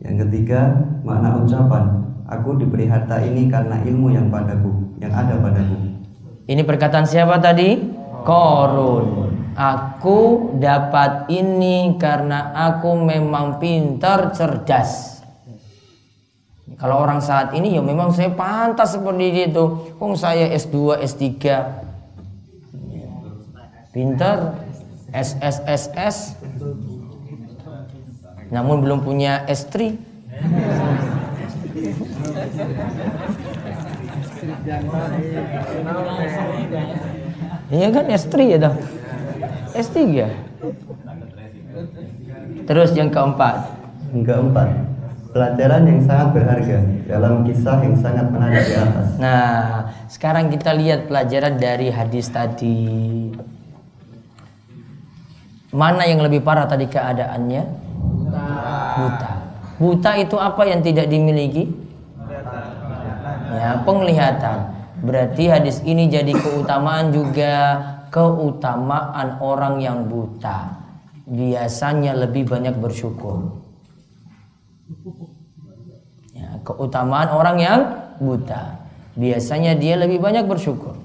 Yang 0.00 0.26
ketiga, 0.26 0.80
makna 1.04 1.36
ucapan, 1.44 2.08
aku 2.24 2.56
diberi 2.56 2.88
harta 2.88 3.20
ini 3.20 3.50
karena 3.52 3.82
ilmu 3.84 4.14
yang 4.14 4.32
padaku, 4.32 4.96
yang 5.02 5.12
ada 5.12 5.36
padaku. 5.36 5.76
Ini 6.48 6.62
perkataan 6.64 7.04
siapa 7.04 7.36
tadi? 7.42 7.97
Korun. 8.28 9.32
Aku 9.56 10.52
dapat 10.60 11.32
ini 11.32 11.96
karena 11.96 12.52
aku 12.52 12.92
memang 13.00 13.56
pintar, 13.56 14.36
cerdas. 14.36 15.24
Kalau 16.76 17.00
orang 17.00 17.24
saat 17.24 17.56
ini 17.56 17.72
ya 17.72 17.80
memang 17.80 18.12
saya 18.12 18.28
pantas 18.36 18.92
seperti 19.00 19.48
itu. 19.48 19.64
Kong 19.96 20.12
saya 20.12 20.44
S2, 20.52 21.00
S3. 21.00 21.24
Pintar, 23.96 24.60
SSSS 25.08 26.36
namun 28.48 28.80
belum 28.80 29.04
punya 29.04 29.44
istri. 29.48 29.96
Iya 37.68 37.88
kan 37.92 38.04
istri 38.08 38.56
ya 38.56 38.58
dong. 38.60 38.76
S3. 39.76 39.96
Terus 42.64 42.90
yang 42.96 43.12
keempat. 43.12 43.76
Yang 44.12 44.24
keempat, 44.24 44.68
pelajaran 45.36 45.82
yang 45.84 46.00
sangat 46.04 46.28
berharga 46.32 46.78
dalam 47.04 47.44
kisah 47.44 47.78
yang 47.84 47.96
sangat 48.00 48.26
menarik 48.32 48.64
di 48.64 48.74
atas. 48.76 49.06
Nah, 49.20 49.88
sekarang 50.08 50.48
kita 50.48 50.72
lihat 50.72 51.08
pelajaran 51.08 51.60
dari 51.60 51.92
hadis 51.92 52.32
tadi. 52.32 53.32
Mana 55.68 56.08
yang 56.08 56.24
lebih 56.24 56.40
parah 56.40 56.64
tadi 56.64 56.88
keadaannya? 56.88 57.88
buta. 58.98 59.30
Buta 59.78 60.10
itu 60.18 60.36
apa 60.36 60.62
yang 60.66 60.80
tidak 60.82 61.06
dimiliki? 61.06 61.70
Ya, 63.48 63.80
penglihatan. 63.84 64.77
Berarti 64.98 65.46
hadis 65.46 65.78
ini 65.86 66.10
jadi 66.10 66.34
keutamaan 66.34 67.14
juga 67.14 67.78
keutamaan 68.10 69.38
orang 69.38 69.78
yang 69.78 70.08
buta. 70.10 70.74
Biasanya 71.28 72.16
lebih 72.16 72.48
banyak 72.48 72.74
bersyukur. 72.80 73.62
Ya, 76.32 76.58
keutamaan 76.64 77.28
orang 77.30 77.56
yang 77.60 77.80
buta. 78.18 78.80
Biasanya 79.14 79.76
dia 79.76 79.94
lebih 80.00 80.18
banyak 80.18 80.48
bersyukur. 80.48 80.96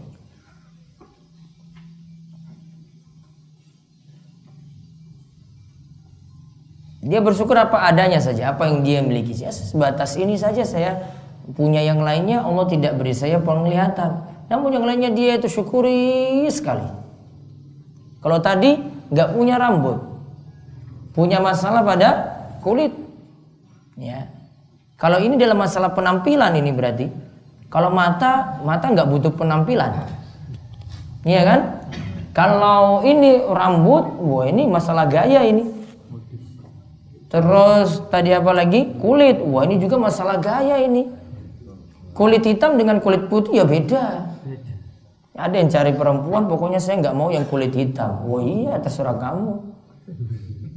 Dia 7.03 7.19
bersyukur 7.19 7.59
apa 7.59 7.83
adanya 7.83 8.23
saja, 8.23 8.55
apa 8.55 8.63
yang 8.63 8.79
dia 8.79 9.03
miliki. 9.03 9.35
Ya, 9.35 9.51
sebatas 9.51 10.15
ini 10.15 10.39
saja 10.39 10.63
saya 10.63 11.03
punya 11.51 11.83
yang 11.83 11.99
lainnya 11.99 12.39
Allah 12.47 12.63
tidak 12.71 12.95
beri 12.95 13.11
saya 13.11 13.43
penglihatan. 13.43 14.23
Namun 14.47 14.71
yang 14.71 14.87
lainnya 14.87 15.11
dia 15.11 15.35
itu 15.35 15.51
syukuri 15.51 16.47
sekali. 16.47 16.87
Kalau 18.23 18.39
tadi 18.39 18.79
nggak 19.11 19.35
punya 19.35 19.59
rambut, 19.59 19.99
punya 21.11 21.43
masalah 21.43 21.83
pada 21.83 22.09
kulit, 22.63 22.95
ya. 23.99 24.31
Kalau 24.95 25.19
ini 25.19 25.35
dalam 25.35 25.59
masalah 25.59 25.91
penampilan 25.91 26.55
ini 26.55 26.71
berarti, 26.71 27.11
kalau 27.67 27.91
mata 27.91 28.63
mata 28.63 28.87
nggak 28.87 29.09
butuh 29.11 29.35
penampilan, 29.35 30.07
iya 31.27 31.43
kan? 31.43 31.61
Kalau 32.31 33.03
ini 33.05 33.43
rambut, 33.45 34.17
wah 34.23 34.47
ini 34.47 34.65
masalah 34.65 35.05
gaya 35.05 35.43
ini. 35.45 35.69
Terus 37.29 38.01
tadi 38.13 38.29
apa 38.33 38.53
lagi? 38.53 38.93
Kulit. 39.01 39.41
Wah 39.41 39.65
ini 39.65 39.77
juga 39.81 39.97
masalah 39.97 40.37
gaya 40.37 40.81
ini. 40.81 41.22
Kulit 42.13 42.45
hitam 42.45 42.77
dengan 42.77 43.01
kulit 43.01 43.25
putih 43.25 43.61
ya 43.61 43.65
beda. 43.65 44.29
Ada 45.33 45.55
yang 45.57 45.69
cari 45.73 45.91
perempuan, 45.97 46.45
pokoknya 46.45 46.77
saya 46.77 47.01
nggak 47.01 47.17
mau 47.17 47.33
yang 47.33 47.41
kulit 47.49 47.73
hitam. 47.73 48.21
Wah 48.29 48.41
iya 48.45 48.77
terserah 48.77 49.17
kamu. 49.17 49.65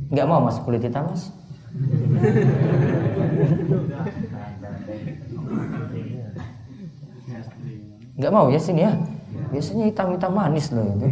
Nggak 0.09 0.27
mau 0.27 0.41
mas 0.41 0.57
kulit 0.65 0.81
hitam 0.81 1.13
mas. 1.13 1.29
Nggak 8.17 8.33
mau 8.33 8.49
ya 8.49 8.57
sini 8.57 8.81
ya. 8.89 8.97
Biasanya 9.53 9.93
hitam-hitam 9.93 10.33
manis 10.33 10.73
loh 10.73 10.89
itu. 10.89 11.07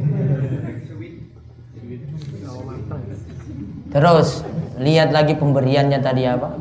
Terus 3.92 4.42
lihat 4.80 5.12
lagi 5.12 5.36
pemberiannya 5.36 6.00
tadi 6.00 6.24
apa? 6.24 6.56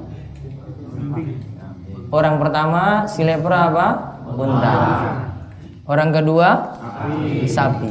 Orang 2.14 2.38
pertama 2.38 3.10
si 3.10 3.26
lepra 3.26 3.74
apa? 3.74 3.88
Unta. 4.38 4.74
Orang 5.90 6.14
kedua 6.14 6.78
sapi. 7.50 7.90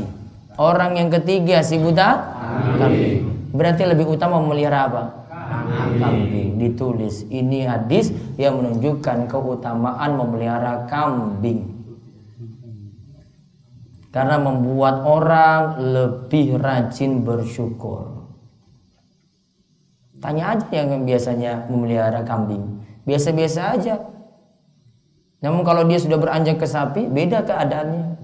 Orang 0.55 0.95
yang 0.95 1.11
ketiga 1.11 1.59
si 1.59 1.75
buta 1.83 2.23
kambing. 2.79 3.51
Berarti 3.51 3.83
lebih 3.83 4.15
utama 4.15 4.39
memelihara 4.39 4.87
apa? 4.87 5.03
Kambing. 5.99 6.55
Ditulis 6.55 7.27
ini 7.35 7.67
hadis 7.67 8.15
yang 8.39 8.63
menunjukkan 8.63 9.27
keutamaan 9.27 10.15
memelihara 10.15 10.87
kambing. 10.87 11.67
Karena 14.15 14.39
membuat 14.39 15.03
orang 15.03 15.83
lebih 15.83 16.63
rajin 16.63 17.27
bersyukur. 17.27 18.23
Tanya 20.23 20.55
aja 20.55 20.69
yang 20.71 21.03
biasanya 21.03 21.67
memelihara 21.67 22.23
kambing. 22.23 22.87
Biasa-biasa 23.03 23.75
aja. 23.79 23.95
Namun 25.43 25.67
kalau 25.67 25.83
dia 25.91 25.99
sudah 25.99 26.19
beranjak 26.23 26.63
ke 26.63 26.67
sapi, 26.71 27.11
beda 27.11 27.43
keadaannya. 27.43 28.15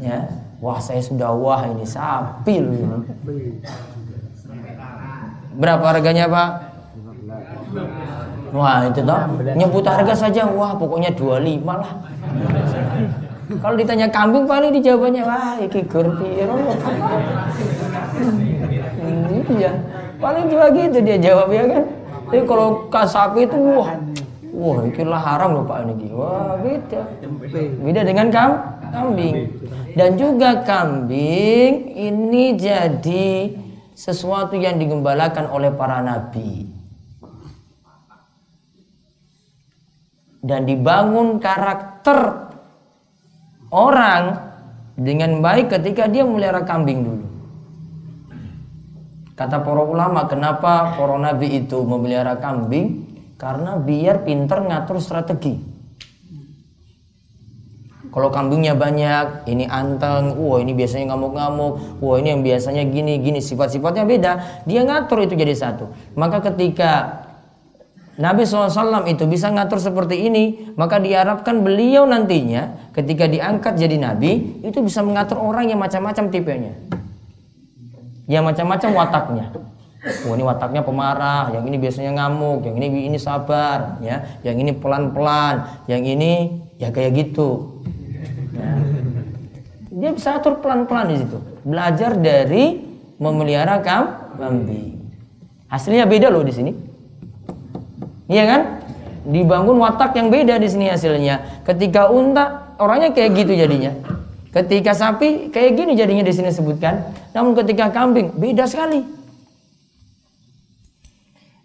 Ya, 0.00 0.28
wah 0.60 0.80
saya 0.80 1.00
sudah 1.00 1.32
wah 1.32 1.64
ini 1.64 1.88
sapi. 1.88 2.60
Berapa 5.56 5.84
harganya 5.96 6.28
pak? 6.28 6.48
Wah 8.50 8.82
itu 8.90 9.00
toh 9.06 9.20
nyebut 9.54 9.86
harga 9.86 10.14
saja 10.26 10.42
wah 10.50 10.74
pokoknya 10.74 11.14
25 11.14 11.62
lah. 11.64 11.92
Kalau 13.50 13.74
ditanya 13.74 14.06
kambing 14.10 14.46
paling 14.46 14.70
dijawabannya 14.78 15.22
wah 15.26 15.54
iki 15.58 15.80
gur 15.86 16.06
Iya. 19.50 19.72
Paling 20.20 20.44
cuma 20.52 20.66
gitu 20.70 20.98
dia 21.00 21.16
jawab 21.18 21.48
ya 21.50 21.64
kan. 21.66 21.84
Tapi 22.30 22.46
kalau 22.46 22.86
sapi 22.94 23.42
itu 23.42 23.58
wah, 23.58 23.90
wah 24.54 24.86
itulah 24.86 25.18
haram 25.18 25.50
loh 25.58 25.64
Pak 25.66 25.82
ini. 25.82 26.14
Wah 26.14 26.54
beda. 26.62 27.02
Beda 27.82 28.00
dengan 28.06 28.30
kam, 28.30 28.50
kambing. 28.94 29.50
Dan 29.98 30.14
juga 30.14 30.62
kambing 30.62 31.90
ini 31.90 32.54
jadi 32.54 33.50
sesuatu 33.98 34.54
yang 34.54 34.78
digembalakan 34.78 35.50
oleh 35.50 35.74
para 35.74 35.98
nabi. 36.06 36.70
Dan 40.38 40.70
dibangun 40.70 41.42
karakter 41.42 42.46
orang 43.74 44.38
dengan 44.94 45.42
baik 45.42 45.74
ketika 45.74 46.06
dia 46.06 46.22
melihara 46.22 46.62
kambing 46.62 47.02
dulu. 47.02 47.29
Kata 49.40 49.64
para 49.64 49.80
ulama, 49.80 50.28
kenapa 50.28 51.00
para 51.00 51.16
nabi 51.16 51.64
itu 51.64 51.80
memelihara 51.80 52.36
kambing? 52.36 53.08
Karena 53.40 53.80
biar 53.80 54.20
pinter 54.20 54.60
ngatur 54.60 55.00
strategi. 55.00 55.56
Kalau 58.12 58.28
kambingnya 58.28 58.76
banyak, 58.76 59.48
ini 59.48 59.64
anteng, 59.64 60.36
wah 60.36 60.60
ini 60.60 60.76
biasanya 60.76 61.16
ngamuk-ngamuk, 61.16 62.04
wah 62.04 62.20
ini 62.20 62.36
yang 62.36 62.44
biasanya 62.44 62.84
gini, 62.84 63.16
gini, 63.16 63.40
sifat-sifatnya 63.40 64.04
beda. 64.04 64.32
Dia 64.68 64.84
ngatur 64.84 65.24
itu 65.24 65.32
jadi 65.32 65.56
satu. 65.56 65.88
Maka 66.20 66.44
ketika 66.52 67.24
Nabi 68.20 68.44
SAW 68.44 69.08
itu 69.08 69.24
bisa 69.24 69.48
ngatur 69.48 69.80
seperti 69.80 70.20
ini, 70.20 70.76
maka 70.76 71.00
diharapkan 71.00 71.64
beliau 71.64 72.04
nantinya 72.04 72.92
ketika 72.92 73.24
diangkat 73.24 73.80
jadi 73.80 73.96
Nabi, 73.96 74.60
itu 74.68 74.84
bisa 74.84 75.00
mengatur 75.00 75.40
orang 75.40 75.72
yang 75.72 75.80
macam-macam 75.80 76.28
tipenya. 76.28 76.99
Yang 78.30 78.54
macam-macam 78.54 78.90
wataknya. 78.94 79.46
Oh 80.24 80.32
ini 80.32 80.46
wataknya 80.46 80.80
pemarah, 80.86 81.50
yang 81.52 81.66
ini 81.66 81.76
biasanya 81.76 82.14
ngamuk, 82.16 82.64
yang 82.64 82.78
ini 82.78 83.10
ini 83.10 83.18
sabar, 83.20 84.00
ya, 84.00 84.24
yang 84.46 84.56
ini 84.56 84.72
pelan-pelan, 84.72 85.84
yang 85.90 86.00
ini 86.00 86.62
ya 86.80 86.88
kayak 86.88 87.12
gitu. 87.20 87.82
Ya. 88.56 88.70
Dia 89.90 90.10
bisa 90.14 90.38
atur 90.38 90.62
pelan-pelan 90.62 91.12
di 91.12 91.16
situ. 91.20 91.36
Belajar 91.66 92.16
dari 92.16 92.80
memelihara 93.20 93.82
kambing. 93.84 94.96
Hasilnya 95.68 96.08
beda 96.08 96.32
loh 96.32 96.40
di 96.40 96.54
sini. 96.54 96.72
Iya 98.30 98.44
kan? 98.46 98.60
Dibangun 99.28 99.76
watak 99.84 100.16
yang 100.16 100.32
beda 100.32 100.56
di 100.56 100.70
sini 100.70 100.88
hasilnya. 100.88 101.66
Ketika 101.68 102.08
unta 102.08 102.72
orangnya 102.80 103.12
kayak 103.12 103.36
gitu 103.36 103.52
jadinya. 103.52 103.92
Ketika 104.48 104.96
sapi 104.96 105.52
kayak 105.52 105.76
gini 105.76 105.92
jadinya 105.92 106.24
di 106.24 106.32
sini 106.32 106.48
sebutkan. 106.48 107.04
Namun 107.30 107.52
ketika 107.54 107.90
kambing 107.94 108.34
beda 108.34 108.66
sekali. 108.66 109.02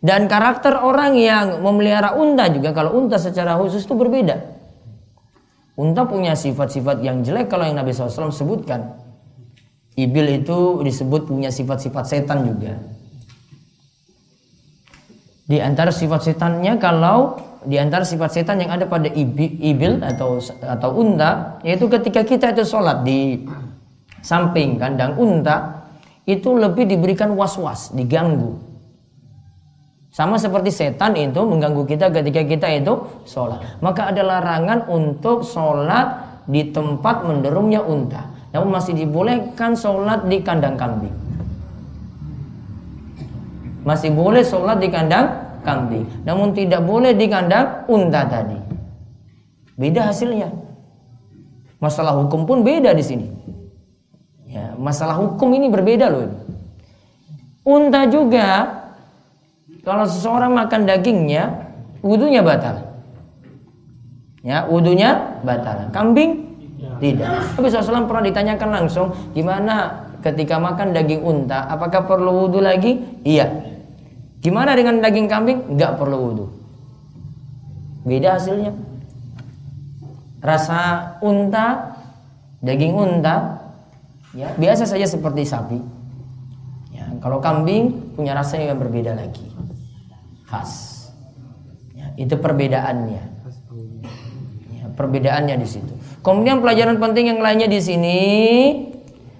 Dan 0.05 0.29
karakter 0.29 0.77
orang 0.77 1.17
yang 1.17 1.65
memelihara 1.65 2.13
unta 2.13 2.45
juga 2.53 2.69
kalau 2.77 2.93
unta 2.93 3.17
secara 3.17 3.57
khusus 3.57 3.89
itu 3.89 3.97
berbeda. 3.97 4.37
Unta 5.75 6.05
punya 6.05 6.37
sifat-sifat 6.37 7.01
yang 7.01 7.25
jelek 7.25 7.49
kalau 7.49 7.65
yang 7.65 7.75
Nabi 7.75 7.89
SAW 7.89 8.29
sebutkan. 8.29 9.01
Ibil 9.97 10.45
itu 10.45 10.85
disebut 10.85 11.25
punya 11.25 11.49
sifat-sifat 11.49 12.05
setan 12.05 12.45
juga. 12.45 12.77
Di 15.45 15.57
antara 15.57 15.89
sifat 15.89 16.21
setannya 16.25 16.77
kalau 16.77 17.41
di 17.65 17.81
antara 17.81 18.05
sifat 18.05 18.29
setan 18.29 18.61
yang 18.61 18.77
ada 18.77 18.85
pada 18.85 19.09
ibil 19.09 20.05
atau 20.05 20.37
atau 20.61 20.89
unta 21.01 21.57
yaitu 21.65 21.89
ketika 21.89 22.21
kita 22.21 22.53
itu 22.53 22.65
sholat 22.65 23.01
di 23.01 23.41
samping 24.25 24.81
kandang 24.81 25.13
unta 25.21 25.85
itu 26.25 26.57
lebih 26.57 26.89
diberikan 26.89 27.37
was-was, 27.37 27.93
diganggu. 27.93 28.57
Sama 30.09 30.41
seperti 30.41 30.73
setan 30.73 31.13
itu 31.13 31.37
mengganggu 31.45 31.85
kita 31.85 32.09
ketika 32.09 32.41
kita 32.41 32.67
itu 32.71 32.93
sholat. 33.29 33.77
Maka 33.83 34.09
ada 34.09 34.25
larangan 34.25 34.89
untuk 34.89 35.45
sholat 35.45 36.39
di 36.49 36.73
tempat 36.73 37.27
menderumnya 37.27 37.83
unta. 37.85 38.25
Namun 38.55 38.73
masih 38.73 38.95
dibolehkan 38.95 39.75
sholat 39.75 40.25
di 40.25 40.39
kandang 40.39 40.79
kambing. 40.79 41.13
Masih 43.85 44.09
boleh 44.15 44.41
sholat 44.41 44.79
di 44.81 44.87
kandang 44.89 45.59
kambing. 45.67 46.07
Namun 46.23 46.55
tidak 46.55 46.81
boleh 46.87 47.13
di 47.13 47.27
kandang 47.27 47.85
unta 47.91 48.23
tadi. 48.25 48.57
Beda 49.75 50.09
hasilnya. 50.09 50.47
Masalah 51.83 52.15
hukum 52.23 52.47
pun 52.47 52.63
beda 52.63 52.95
di 52.95 53.03
sini. 53.03 53.27
Ya, 54.55 54.71
masalah 54.79 55.19
hukum 55.19 55.51
ini 55.51 55.67
berbeda 55.67 56.07
loh. 56.07 56.31
Unta 57.67 58.07
juga 58.07 58.71
kalau 59.83 60.07
seseorang 60.07 60.55
makan 60.55 60.87
dagingnya, 60.87 61.67
wudhunya 61.99 62.39
batal. 62.39 62.87
Ya, 64.47 64.63
wudhunya 64.63 65.43
batal. 65.43 65.91
Kambing 65.91 66.47
tidak. 67.03 67.51
Tapi 67.51 67.67
SAW 67.67 68.07
pernah 68.07 68.23
ditanyakan 68.23 68.69
langsung, 68.71 69.11
gimana 69.35 70.07
ketika 70.23 70.55
makan 70.55 70.95
daging 70.95 71.19
unta, 71.19 71.67
apakah 71.67 72.07
perlu 72.07 72.47
wudhu 72.47 72.63
lagi? 72.63 73.03
Iya. 73.27 73.51
Gimana 74.39 74.71
dengan 74.77 75.03
daging 75.03 75.27
kambing? 75.27 75.75
Nggak 75.75 75.99
perlu 75.99 76.17
wudhu. 76.17 76.45
Beda 78.07 78.39
hasilnya. 78.39 78.71
Rasa 80.39 81.17
unta, 81.19 81.97
daging 82.61 82.93
unta, 82.93 83.64
ya 84.35 84.53
biasa 84.59 84.83
saja 84.83 85.07
seperti 85.07 85.47
sapi. 85.47 85.79
Ya, 86.91 87.07
kalau 87.23 87.39
kambing 87.39 88.13
punya 88.13 88.35
rasa 88.35 88.59
yang 88.59 88.75
berbeda 88.77 89.15
lagi 89.15 89.47
khas. 90.45 90.71
Ya, 91.95 92.11
itu 92.19 92.35
perbedaannya. 92.37 93.23
Ya, 94.75 94.85
perbedaannya 94.93 95.55
di 95.57 95.67
situ. 95.67 95.93
Kemudian 96.21 96.59
pelajaran 96.59 96.99
penting 96.99 97.31
yang 97.31 97.39
lainnya 97.39 97.69
di 97.69 97.79
sini 97.79 98.21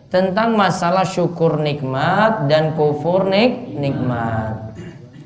tentang 0.10 0.56
masalah 0.56 1.04
syukur 1.04 1.60
nikmat 1.60 2.48
dan 2.48 2.78
kufur 2.78 3.28
nik 3.28 3.76
nikmat. 3.76 4.78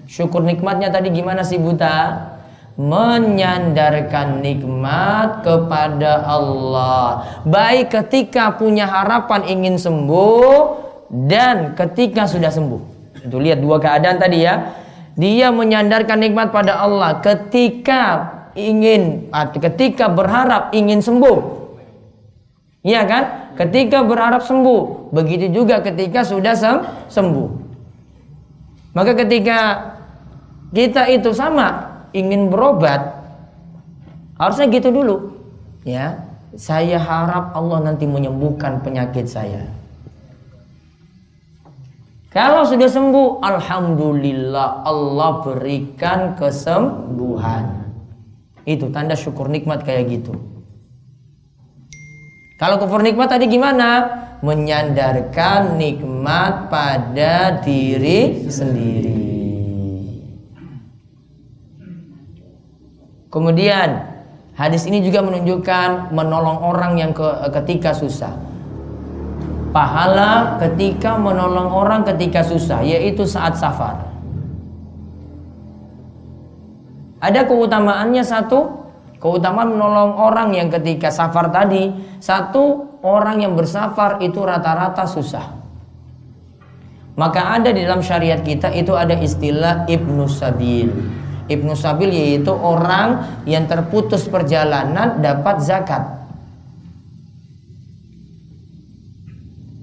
Syukur 0.09 0.41
nikmatnya 0.41 0.89
tadi 0.89 1.13
gimana 1.13 1.45
sih 1.45 1.61
buta? 1.61 2.37
Menyandarkan 2.79 4.39
nikmat 4.39 5.43
kepada 5.43 6.23
Allah. 6.23 7.27
Baik 7.43 7.91
ketika 7.91 8.55
punya 8.55 8.87
harapan 8.87 9.43
ingin 9.51 9.75
sembuh 9.75 10.79
dan 11.27 11.75
ketika 11.75 12.23
sudah 12.23 12.47
sembuh. 12.47 12.79
Itu 13.27 13.35
lihat 13.35 13.59
dua 13.59 13.83
keadaan 13.83 14.15
tadi 14.15 14.47
ya 14.47 14.79
dia 15.19 15.51
menyandarkan 15.51 16.23
nikmat 16.23 16.55
pada 16.55 16.79
Allah 16.79 17.19
ketika 17.19 18.31
ingin 18.55 19.27
ketika 19.59 20.07
berharap 20.07 20.71
ingin 20.71 21.03
sembuh. 21.03 21.59
Iya 22.79 23.03
kan? 23.03 23.23
Ketika 23.59 24.07
berharap 24.07 24.39
sembuh, 24.39 25.11
begitu 25.11 25.51
juga 25.51 25.83
ketika 25.83 26.23
sudah 26.23 26.55
sem 26.55 26.79
sembuh. 27.11 27.49
Maka 28.95 29.11
ketika 29.19 29.59
kita 30.71 31.11
itu 31.11 31.35
sama 31.35 31.88
ingin 32.11 32.49
berobat, 32.49 33.19
harusnya 34.39 34.67
gitu 34.71 34.89
dulu. 34.93 35.15
Ya, 35.87 36.25
saya 36.57 36.97
harap 36.97 37.53
Allah 37.53 37.91
nanti 37.91 38.09
menyembuhkan 38.09 38.81
penyakit 38.81 39.29
saya. 39.29 39.63
Kalau 42.29 42.61
sudah 42.61 42.85
sembuh, 42.85 43.41
alhamdulillah 43.41 44.85
Allah 44.85 45.31
berikan 45.41 46.37
kesembuhan. 46.37 47.89
Itu 48.69 48.93
tanda 48.93 49.17
syukur 49.17 49.49
nikmat 49.49 49.81
kayak 49.81 50.13
gitu. 50.13 50.37
Kalau 52.61 52.77
kufur 52.77 53.01
nikmat 53.01 53.33
tadi 53.33 53.49
gimana? 53.49 54.19
Menyandarkan 54.45 55.81
nikmat 55.81 56.69
pada 56.69 57.65
diri 57.65 58.45
sendiri. 58.45 59.28
Kemudian 63.29 64.09
hadis 64.57 64.89
ini 64.89 65.05
juga 65.05 65.21
menunjukkan 65.21 66.13
menolong 66.13 66.59
orang 66.65 66.97
yang 66.97 67.11
ke, 67.13 67.25
ketika 67.53 67.93
susah 67.93 68.49
pahala 69.69 70.57
ketika 70.57 71.15
menolong 71.15 71.69
orang 71.69 72.01
ketika 72.01 72.41
susah 72.41 72.81
yaitu 72.81 73.23
saat 73.25 73.55
safar. 73.57 74.09
Ada 77.19 77.43
keutamaannya 77.45 78.23
satu, 78.23 78.87
keutamaan 79.19 79.75
menolong 79.75 80.15
orang 80.15 80.55
yang 80.55 80.71
ketika 80.71 81.11
safar 81.11 81.51
tadi, 81.51 81.91
satu 82.23 82.95
orang 83.03 83.43
yang 83.43 83.53
bersafar 83.59 84.23
itu 84.23 84.39
rata-rata 84.39 85.03
susah. 85.03 85.59
Maka 87.19 87.59
ada 87.59 87.75
di 87.75 87.83
dalam 87.83 87.99
syariat 87.99 88.39
kita 88.39 88.71
itu 88.71 88.95
ada 88.95 89.19
istilah 89.19 89.83
ibnu 89.91 90.31
sabil. 90.31 90.87
Ibnu 91.49 91.73
sabil 91.73 92.13
yaitu 92.13 92.53
orang 92.53 93.41
yang 93.49 93.65
terputus 93.65 94.29
perjalanan 94.29 95.17
dapat 95.17 95.65
zakat. 95.65 96.03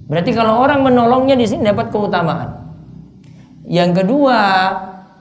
Berarti 0.06 0.30
kalau 0.30 0.62
orang 0.62 0.86
menolongnya 0.86 1.34
di 1.34 1.46
sini 1.50 1.66
dapat 1.66 1.90
keutamaan. 1.90 2.70
Yang 3.66 4.06
kedua, 4.06 4.40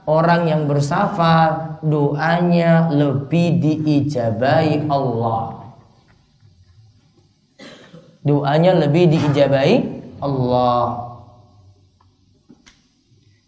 orang 0.06 0.46
yang 0.46 0.70
bersafar 0.70 1.82
doanya 1.82 2.86
lebih 2.94 3.58
diijabai 3.58 4.86
Allah. 4.86 5.74
Doanya 8.22 8.78
lebih 8.78 9.10
diijabai 9.10 9.82
Allah. 10.22 11.05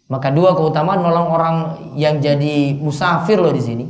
Maka 0.09 0.33
dua 0.33 0.57
keutamaan 0.57 1.05
nolong 1.05 1.29
orang 1.29 1.55
yang 1.93 2.17
jadi 2.17 2.73
musafir 2.73 3.37
loh 3.37 3.53
di 3.53 3.61
sini. 3.61 3.85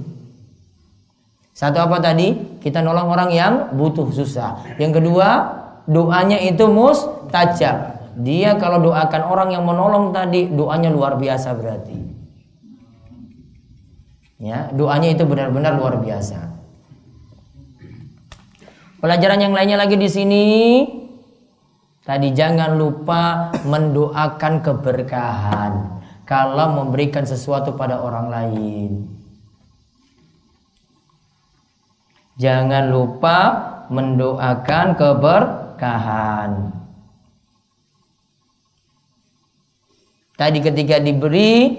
Satu 1.56 1.80
apa 1.80 2.04
tadi? 2.04 2.60
Kita 2.60 2.84
nolong 2.84 3.08
orang 3.08 3.30
yang 3.32 3.54
butuh 3.72 4.12
susah. 4.12 4.76
Yang 4.76 5.00
kedua, 5.00 5.28
doanya 5.88 6.36
itu 6.44 6.68
mustajab 6.68 8.00
dia 8.20 8.60
kalau 8.60 8.84
doakan 8.84 9.24
orang 9.32 9.50
yang 9.56 9.64
menolong 9.64 10.12
tadi 10.12 10.52
doanya 10.52 10.92
luar 10.92 11.16
biasa 11.16 11.56
berarti. 11.56 11.96
Ya, 14.40 14.72
doanya 14.76 15.16
itu 15.16 15.24
benar-benar 15.24 15.80
luar 15.80 16.04
biasa. 16.04 16.52
Pelajaran 19.00 19.40
yang 19.40 19.56
lainnya 19.56 19.80
lagi 19.80 19.96
di 19.96 20.12
sini 20.12 20.48
tadi 22.04 22.36
jangan 22.36 22.76
lupa 22.76 23.56
mendoakan 23.64 24.60
keberkahan 24.60 25.99
kalau 26.30 26.78
memberikan 26.78 27.26
sesuatu 27.26 27.74
pada 27.74 28.06
orang 28.06 28.30
lain. 28.30 29.10
Jangan 32.38 32.94
lupa 32.94 33.38
mendoakan 33.90 34.94
keberkahan. 34.94 36.52
Tadi 40.38 40.60
ketika 40.62 41.02
diberi 41.02 41.76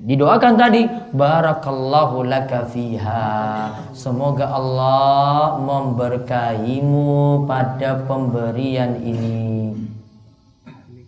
didoakan 0.00 0.54
tadi 0.56 0.88
barakallahu 1.12 2.24
laka 2.24 2.64
fiha. 2.66 3.70
Semoga 3.92 4.56
Allah 4.56 5.60
memberkahimu 5.60 7.44
pada 7.44 8.00
pemberian 8.08 9.04
ini. 9.04 9.76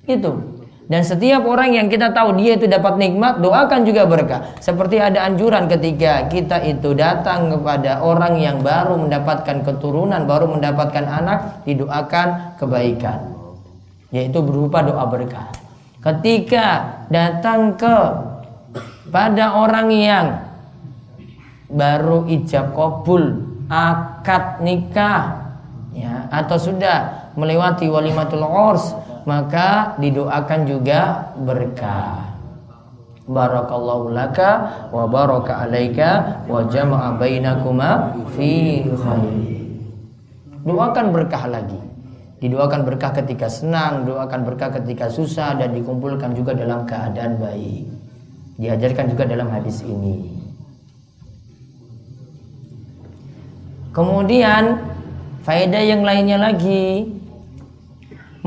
Itu. 0.05 0.58
Dan 0.89 1.05
setiap 1.05 1.45
orang 1.45 1.77
yang 1.77 1.93
kita 1.93 2.17
tahu 2.17 2.41
dia 2.41 2.57
itu 2.57 2.65
dapat 2.65 2.97
nikmat, 2.97 3.45
doakan 3.45 3.85
juga 3.85 4.09
berkah. 4.09 4.57
Seperti 4.57 4.97
ada 4.97 5.21
anjuran 5.29 5.69
ketika 5.69 6.33
kita 6.33 6.65
itu 6.65 6.97
datang 6.97 7.53
kepada 7.53 8.01
orang 8.01 8.41
yang 8.41 8.65
baru 8.65 8.97
mendapatkan 8.97 9.69
keturunan, 9.69 10.25
baru 10.25 10.49
mendapatkan 10.49 11.05
anak, 11.05 11.61
didoakan 11.69 12.57
kebaikan. 12.57 13.21
Yaitu 14.09 14.41
berupa 14.41 14.81
doa 14.81 15.05
berkah. 15.05 15.53
Ketika 16.01 16.97
datang 17.13 17.77
ke 17.77 17.97
pada 19.13 19.61
orang 19.61 19.93
yang 19.93 20.27
baru 21.69 22.25
ijab 22.33 22.73
kabul, 22.73 23.45
akad 23.69 24.65
nikah, 24.65 25.53
ya, 25.93 26.33
atau 26.33 26.57
sudah 26.57 27.29
melewati 27.37 27.93
walimatul 27.93 28.41
urs, 28.41 28.97
maka 29.29 29.93
didoakan 30.01 30.61
juga 30.65 31.29
berkah. 31.37 32.25
Barakallahu 33.29 34.17
laka 34.17 34.89
wa 34.89 35.05
baraka 35.05 35.69
alaika 35.69 36.41
wa 36.49 36.65
jama'a 36.65 37.21
bainakuma 37.21 38.17
fi 38.33 38.81
khair. 38.89 39.69
Doakan 40.65 41.13
berkah 41.13 41.45
lagi. 41.45 41.77
Didoakan 42.41 42.89
berkah 42.89 43.13
ketika 43.13 43.53
senang, 43.53 44.09
doakan 44.09 44.49
berkah 44.49 44.73
ketika 44.81 45.13
susah 45.13 45.61
dan 45.61 45.77
dikumpulkan 45.77 46.33
juga 46.33 46.57
dalam 46.57 46.89
keadaan 46.89 47.37
baik. 47.37 47.85
Diajarkan 48.57 49.13
juga 49.13 49.29
dalam 49.29 49.53
hadis 49.53 49.85
ini. 49.85 50.41
Kemudian 53.93 54.79
faedah 55.45 55.83
yang 55.85 56.01
lainnya 56.07 56.39
lagi 56.41 57.18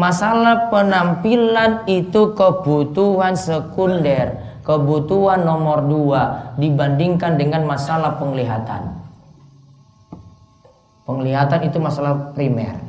Masalah 0.02 0.74
penampilan 0.74 1.86
itu 1.86 2.34
kebutuhan 2.34 3.38
sekunder, 3.38 4.58
kebutuhan 4.66 5.46
nomor 5.46 5.86
dua 5.86 6.58
dibandingkan 6.58 7.38
dengan 7.38 7.70
masalah 7.70 8.18
penglihatan. 8.18 8.98
Penglihatan 11.06 11.70
itu 11.70 11.78
masalah 11.78 12.34
primer. 12.34 12.82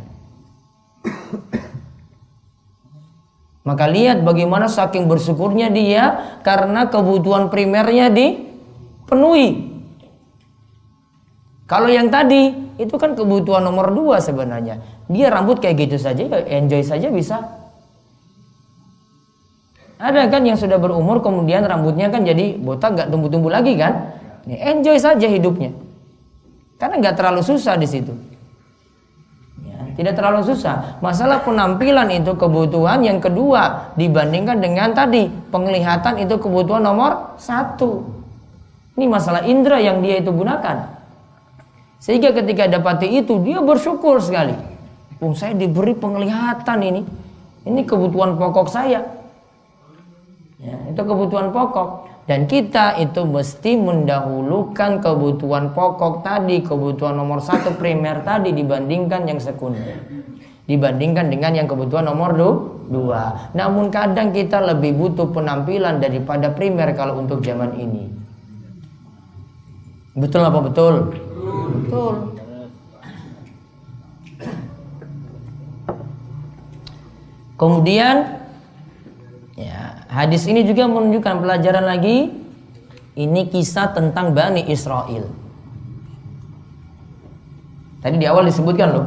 Maka 3.68 3.84
lihat 3.92 4.24
bagaimana 4.24 4.72
saking 4.72 5.04
bersyukurnya 5.04 5.68
dia 5.68 6.38
karena 6.40 6.88
kebutuhan 6.88 7.52
primernya 7.52 8.08
dipenuhi. 8.08 9.71
Kalau 11.72 11.88
yang 11.88 12.12
tadi 12.12 12.52
itu 12.76 13.00
kan 13.00 13.16
kebutuhan 13.16 13.64
nomor 13.64 13.96
dua 13.96 14.20
sebenarnya. 14.20 14.76
Dia 15.08 15.32
rambut 15.32 15.56
kayak 15.56 15.88
gitu 15.88 15.96
saja, 15.96 16.20
ya 16.20 16.44
enjoy 16.60 16.84
saja 16.84 17.08
bisa. 17.08 17.40
Ada 19.96 20.28
kan 20.28 20.44
yang 20.44 20.60
sudah 20.60 20.76
berumur 20.76 21.24
kemudian 21.24 21.64
rambutnya 21.64 22.12
kan 22.12 22.28
jadi 22.28 22.60
botak 22.60 22.92
nggak 22.92 23.08
tumbuh-tumbuh 23.08 23.48
lagi 23.48 23.80
kan? 23.80 24.20
Enjoy 24.44 25.00
saja 25.00 25.24
hidupnya. 25.24 25.72
Karena 26.76 27.00
nggak 27.00 27.16
terlalu 27.16 27.40
susah 27.40 27.80
di 27.80 27.88
situ. 27.88 28.12
Ya, 29.64 29.96
tidak 29.96 30.20
terlalu 30.20 30.44
susah. 30.44 31.00
Masalah 31.00 31.40
penampilan 31.40 32.12
itu 32.12 32.36
kebutuhan 32.36 33.00
yang 33.00 33.16
kedua 33.16 33.96
dibandingkan 33.96 34.60
dengan 34.60 34.92
tadi 34.92 35.24
penglihatan 35.48 36.20
itu 36.20 36.36
kebutuhan 36.36 36.84
nomor 36.84 37.40
satu. 37.40 38.04
Ini 38.92 39.08
masalah 39.08 39.48
indera 39.48 39.80
yang 39.80 40.04
dia 40.04 40.20
itu 40.20 40.28
gunakan. 40.28 40.91
Sehingga 42.02 42.34
ketika 42.34 42.66
dapati 42.66 43.06
itu 43.14 43.38
dia 43.46 43.62
bersyukur 43.62 44.18
sekali. 44.18 44.58
Oh, 45.22 45.30
saya 45.38 45.54
diberi 45.54 45.94
penglihatan 45.94 46.82
ini. 46.82 47.02
Ini 47.62 47.86
kebutuhan 47.86 48.34
pokok 48.34 48.66
saya. 48.66 49.06
Ya, 50.58 50.74
itu 50.90 50.98
kebutuhan 50.98 51.54
pokok. 51.54 52.10
Dan 52.26 52.50
kita 52.50 52.98
itu 52.98 53.22
mesti 53.22 53.78
mendahulukan 53.78 54.98
kebutuhan 54.98 55.70
pokok 55.70 56.26
tadi, 56.26 56.58
kebutuhan 56.66 57.14
nomor 57.14 57.38
satu 57.38 57.78
primer 57.78 58.26
tadi 58.26 58.50
dibandingkan 58.50 59.22
yang 59.30 59.38
sekunder. 59.38 60.02
Dibandingkan 60.66 61.30
dengan 61.30 61.54
yang 61.54 61.70
kebutuhan 61.70 62.10
nomor 62.10 62.34
dua. 62.90 63.50
Namun 63.54 63.94
kadang 63.94 64.34
kita 64.34 64.58
lebih 64.58 64.98
butuh 64.98 65.30
penampilan 65.30 66.02
daripada 66.02 66.50
primer 66.50 66.98
kalau 66.98 67.22
untuk 67.22 67.46
zaman 67.46 67.78
ini. 67.78 68.10
Betul 70.18 70.42
apa 70.42 70.58
betul? 70.66 70.94
Betul. 71.82 72.14
Kemudian 77.58 78.42
ya, 79.54 80.02
hadis 80.10 80.50
ini 80.50 80.66
juga 80.66 80.90
menunjukkan 80.90 81.42
pelajaran 81.42 81.86
lagi 81.86 82.34
ini 83.14 83.42
kisah 83.46 83.94
tentang 83.94 84.34
Bani 84.34 84.66
Israel. 84.66 85.30
Tadi 88.02 88.18
di 88.18 88.26
awal 88.26 88.50
disebutkan 88.50 88.88
loh. 88.90 89.06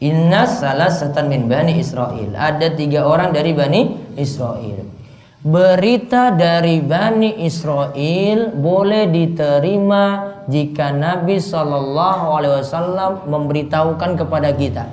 Inna 0.00 0.48
salah 0.48 0.88
satan 0.88 1.28
min 1.28 1.44
Bani 1.44 1.76
Israel. 1.76 2.32
Ada 2.32 2.72
tiga 2.72 3.04
orang 3.04 3.36
dari 3.36 3.52
Bani 3.52 4.16
Israel 4.16 4.93
berita 5.44 6.32
dari 6.32 6.80
Bani 6.80 7.44
Israel 7.44 8.56
boleh 8.56 9.12
diterima 9.12 10.04
jika 10.48 10.88
Nabi 10.88 11.36
Shallallahu 11.36 12.24
Alaihi 12.32 12.64
Wasallam 12.64 13.28
memberitahukan 13.28 14.24
kepada 14.24 14.56
kita 14.56 14.88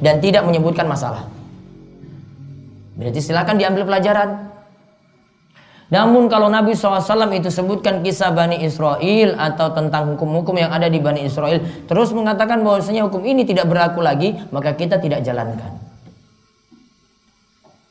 dan 0.00 0.24
tidak 0.24 0.48
menyebutkan 0.48 0.88
masalah. 0.88 1.28
Berarti 2.96 3.20
silakan 3.20 3.60
diambil 3.60 3.84
pelajaran. 3.84 4.56
Namun 5.92 6.32
kalau 6.32 6.48
Nabi 6.48 6.72
SAW 6.72 7.28
itu 7.36 7.52
sebutkan 7.52 8.00
kisah 8.00 8.32
Bani 8.32 8.64
Israel 8.64 9.36
atau 9.36 9.68
tentang 9.76 10.16
hukum-hukum 10.16 10.56
yang 10.56 10.72
ada 10.72 10.88
di 10.88 10.96
Bani 10.96 11.28
Israel 11.28 11.60
terus 11.84 12.08
mengatakan 12.10 12.64
bahwasanya 12.64 13.04
hukum 13.04 13.20
ini 13.22 13.44
tidak 13.44 13.68
berlaku 13.68 14.00
lagi 14.00 14.32
maka 14.48 14.72
kita 14.72 14.96
tidak 14.96 15.20
jalankan. 15.22 15.76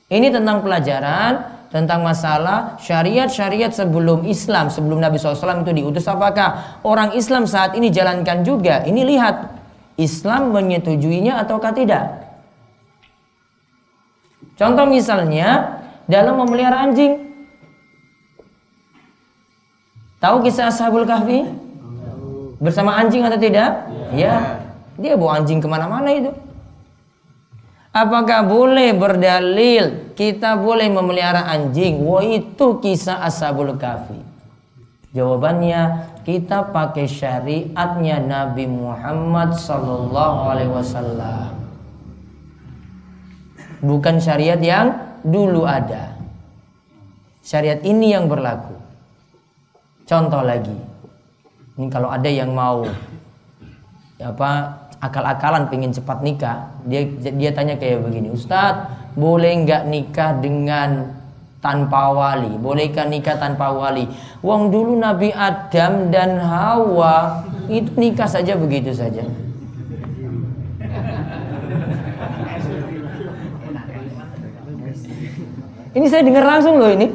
Ini 0.09 0.33
tentang 0.33 0.65
pelajaran 0.65 1.31
tentang 1.73 2.05
masalah 2.05 2.77
syariat-syariat 2.77 3.73
sebelum 3.73 4.29
Islam, 4.29 4.69
sebelum 4.69 5.01
Nabi 5.01 5.17
SAW 5.17 5.65
itu 5.65 5.73
diutus. 5.73 6.05
Apakah 6.05 6.77
orang 6.85 7.17
Islam 7.17 7.49
saat 7.49 7.73
ini 7.73 7.89
jalankan 7.89 8.45
juga? 8.45 8.85
Ini 8.85 9.01
lihat, 9.01 9.49
Islam 9.97 10.53
menyetujuinya 10.53 11.41
ataukah 11.41 11.73
tidak? 11.73 12.29
Contoh 14.53 14.85
misalnya, 14.85 15.81
dalam 16.05 16.37
memelihara 16.45 16.85
anjing. 16.85 17.33
Tahu 20.21 20.45
kisah 20.45 20.69
Ashabul 20.69 21.09
Kahfi? 21.09 21.41
Bersama 22.61 23.01
anjing 23.01 23.25
atau 23.25 23.41
tidak? 23.41 23.89
Ya. 24.13 24.61
Dia 25.01 25.17
bawa 25.17 25.41
anjing 25.41 25.57
ke 25.57 25.65
mana-mana 25.65 26.13
itu. 26.13 26.29
Apakah 27.93 28.41
boleh 28.49 28.89
berdalil 28.97 30.17
kita 30.17 30.57
boleh 30.57 30.89
memelihara 30.89 31.45
anjing? 31.45 32.01
Wah 32.01 32.25
itu 32.25 32.81
kisah 32.81 33.21
Ashabul 33.21 33.77
Kahfi. 33.77 34.17
Jawabannya 35.13 36.09
kita 36.25 36.73
pakai 36.73 37.05
syariatnya 37.05 38.17
Nabi 38.17 38.65
Muhammad 38.65 39.53
Sallallahu 39.53 40.37
Alaihi 40.49 40.73
Wasallam. 40.73 41.53
Bukan 43.85 44.17
syariat 44.17 44.57
yang 44.57 44.97
dulu 45.21 45.69
ada. 45.69 46.17
Syariat 47.45 47.77
ini 47.85 48.17
yang 48.17 48.25
berlaku. 48.25 48.73
Contoh 50.09 50.41
lagi. 50.41 50.73
Ini 51.77 51.93
kalau 51.93 52.09
ada 52.09 52.29
yang 52.31 52.57
mau 52.57 52.89
apa 54.17 54.81
akal-akalan 55.03 55.67
pengen 55.67 55.91
cepat 55.91 56.23
nikah, 56.23 56.71
dia 56.87 57.03
dia 57.35 57.51
tanya 57.51 57.75
kayak 57.75 58.07
begini, 58.07 58.31
Ustadz, 58.31 58.87
boleh 59.19 59.67
nggak 59.67 59.83
nikah 59.91 60.39
dengan 60.39 61.11
tanpa 61.63 62.11
wali? 62.11 62.55
Bolehkah 62.59 63.07
nikah 63.07 63.39
tanpa 63.39 63.71
wali? 63.71 64.07
Wong 64.43 64.67
dulu 64.71 64.99
Nabi 64.99 65.31
Adam 65.31 66.11
dan 66.11 66.39
Hawa 66.39 67.47
itu 67.71 67.87
nikah 67.95 68.27
saja 68.27 68.59
begitu 68.59 68.91
saja. 68.91 69.23
Ini 75.93 76.05
saya 76.09 76.25
dengar 76.25 76.43
langsung 76.43 76.81
loh 76.81 76.89
ini. 76.89 77.07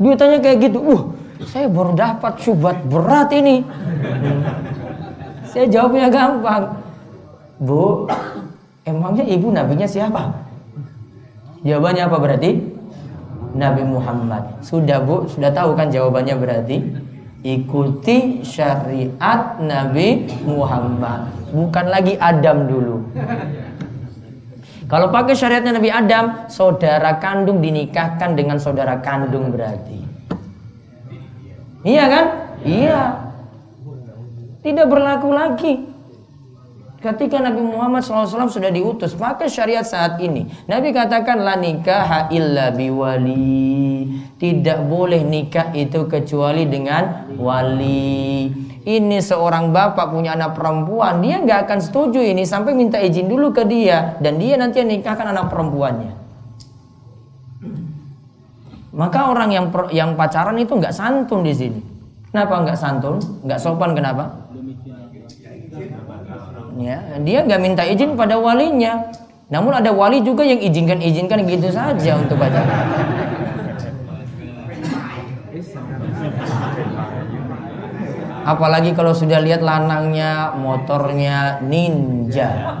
Dia 0.00 0.14
tanya 0.16 0.38
kayak 0.40 0.70
gitu. 0.70 0.78
Uh, 0.80 1.02
saya 1.44 1.66
baru 1.68 1.92
dapat 1.92 2.40
syubhat 2.40 2.78
berat 2.88 3.28
ini. 3.36 3.66
Saya 5.50 5.66
jawabnya 5.66 6.06
gampang. 6.06 6.78
Bu, 7.58 8.06
emangnya 8.86 9.26
ibu 9.26 9.50
nabinya 9.50 9.84
siapa? 9.84 10.30
Jawabannya 11.66 12.02
apa 12.06 12.16
berarti? 12.16 12.50
Nabi 13.50 13.82
Muhammad. 13.82 14.62
Sudah 14.62 15.02
bu, 15.02 15.26
sudah 15.26 15.50
tahu 15.50 15.74
kan 15.74 15.90
jawabannya 15.90 16.38
berarti? 16.38 16.76
Ikuti 17.42 18.46
syariat 18.46 19.58
Nabi 19.58 20.30
Muhammad. 20.46 21.34
Bukan 21.50 21.86
lagi 21.90 22.14
Adam 22.14 22.70
dulu. 22.70 22.96
Kalau 24.86 25.10
pakai 25.10 25.34
syariatnya 25.34 25.82
Nabi 25.82 25.90
Adam, 25.90 26.46
saudara 26.46 27.18
kandung 27.18 27.58
dinikahkan 27.58 28.38
dengan 28.38 28.58
saudara 28.62 29.02
kandung 29.02 29.50
berarti. 29.50 29.98
Iya 31.82 32.04
kan? 32.06 32.24
Iya. 32.62 33.29
Tidak 34.60 34.86
berlaku 34.88 35.28
lagi. 35.32 35.74
Ketika 37.00 37.40
Nabi 37.40 37.64
Muhammad 37.64 38.04
SAW 38.04 38.52
sudah 38.52 38.68
diutus 38.68 39.16
pakai 39.16 39.48
syariat 39.48 39.84
saat 39.84 40.20
ini. 40.20 40.44
Nabi 40.68 40.92
katakan 40.92 41.40
la 41.40 41.56
nikah 41.56 42.28
illa 42.28 42.68
biwali. 42.68 44.04
Tidak 44.36 44.84
boleh 44.84 45.24
nikah 45.24 45.72
itu 45.72 46.04
kecuali 46.04 46.68
dengan 46.68 47.32
wali 47.40 48.52
ini 48.80 49.20
seorang 49.20 49.76
bapak 49.76 50.08
punya 50.08 50.32
anak 50.32 50.56
perempuan, 50.56 51.20
dia 51.20 51.36
nggak 51.36 51.68
akan 51.68 51.78
setuju 51.84 52.24
ini 52.24 52.48
sampai 52.48 52.72
minta 52.72 52.96
izin 52.96 53.28
dulu 53.28 53.52
ke 53.52 53.68
dia 53.68 54.16
dan 54.24 54.40
dia 54.40 54.56
nanti 54.56 54.80
nikahkan 54.80 55.36
anak 55.36 55.52
perempuannya. 55.52 56.16
Maka 58.96 59.20
orang 59.28 59.52
yang 59.52 59.66
yang 59.92 60.16
pacaran 60.16 60.56
itu 60.56 60.72
nggak 60.72 60.96
santun 60.96 61.44
di 61.44 61.52
sini. 61.52 61.80
Kenapa 62.32 62.64
nggak 62.64 62.78
santun? 62.80 63.20
Nggak 63.44 63.60
sopan 63.60 63.92
kenapa? 63.92 64.39
Ya, 66.80 67.20
dia 67.20 67.44
nggak 67.44 67.60
minta 67.60 67.84
izin 67.84 68.16
pada 68.16 68.40
walinya. 68.40 69.12
Namun 69.52 69.76
ada 69.76 69.92
wali 69.92 70.24
juga 70.24 70.40
yang 70.46 70.64
izinkan 70.64 70.96
izinkan 71.04 71.44
gitu 71.44 71.68
saja 71.68 72.16
untuk 72.16 72.40
pacaran. 72.40 72.88
Apalagi 78.40 78.96
kalau 78.96 79.12
sudah 79.12 79.44
lihat 79.44 79.60
lanangnya, 79.60 80.56
motornya 80.56 81.60
ninja. 81.60 82.80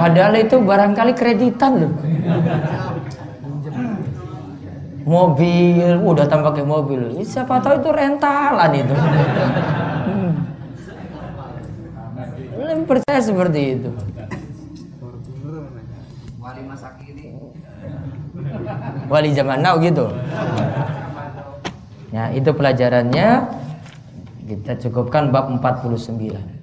Padahal 0.00 0.34
itu 0.40 0.56
barangkali 0.56 1.12
kreditan 1.12 1.72
loh. 1.76 1.92
Mobil, 5.06 6.02
udah 6.02 6.26
pakai 6.26 6.64
mobil. 6.66 7.14
Siapa 7.22 7.62
tahu 7.62 7.78
itu 7.84 7.90
rentalan 7.94 8.72
itu. 8.74 8.94
Hmm. 12.76 12.84
percaya 12.84 13.20
seperti 13.24 13.60
itu. 13.80 13.90
Wali 16.36 16.62
masa 16.68 16.92
kini. 17.00 17.32
Wali 19.08 19.32
zaman 19.32 19.64
now 19.64 19.80
gitu. 19.80 20.12
Ya, 22.12 22.30
itu 22.36 22.50
pelajarannya 22.52 23.48
kita 24.46 24.78
cukupkan 24.78 25.32
bab 25.32 25.50
49. 25.50 26.55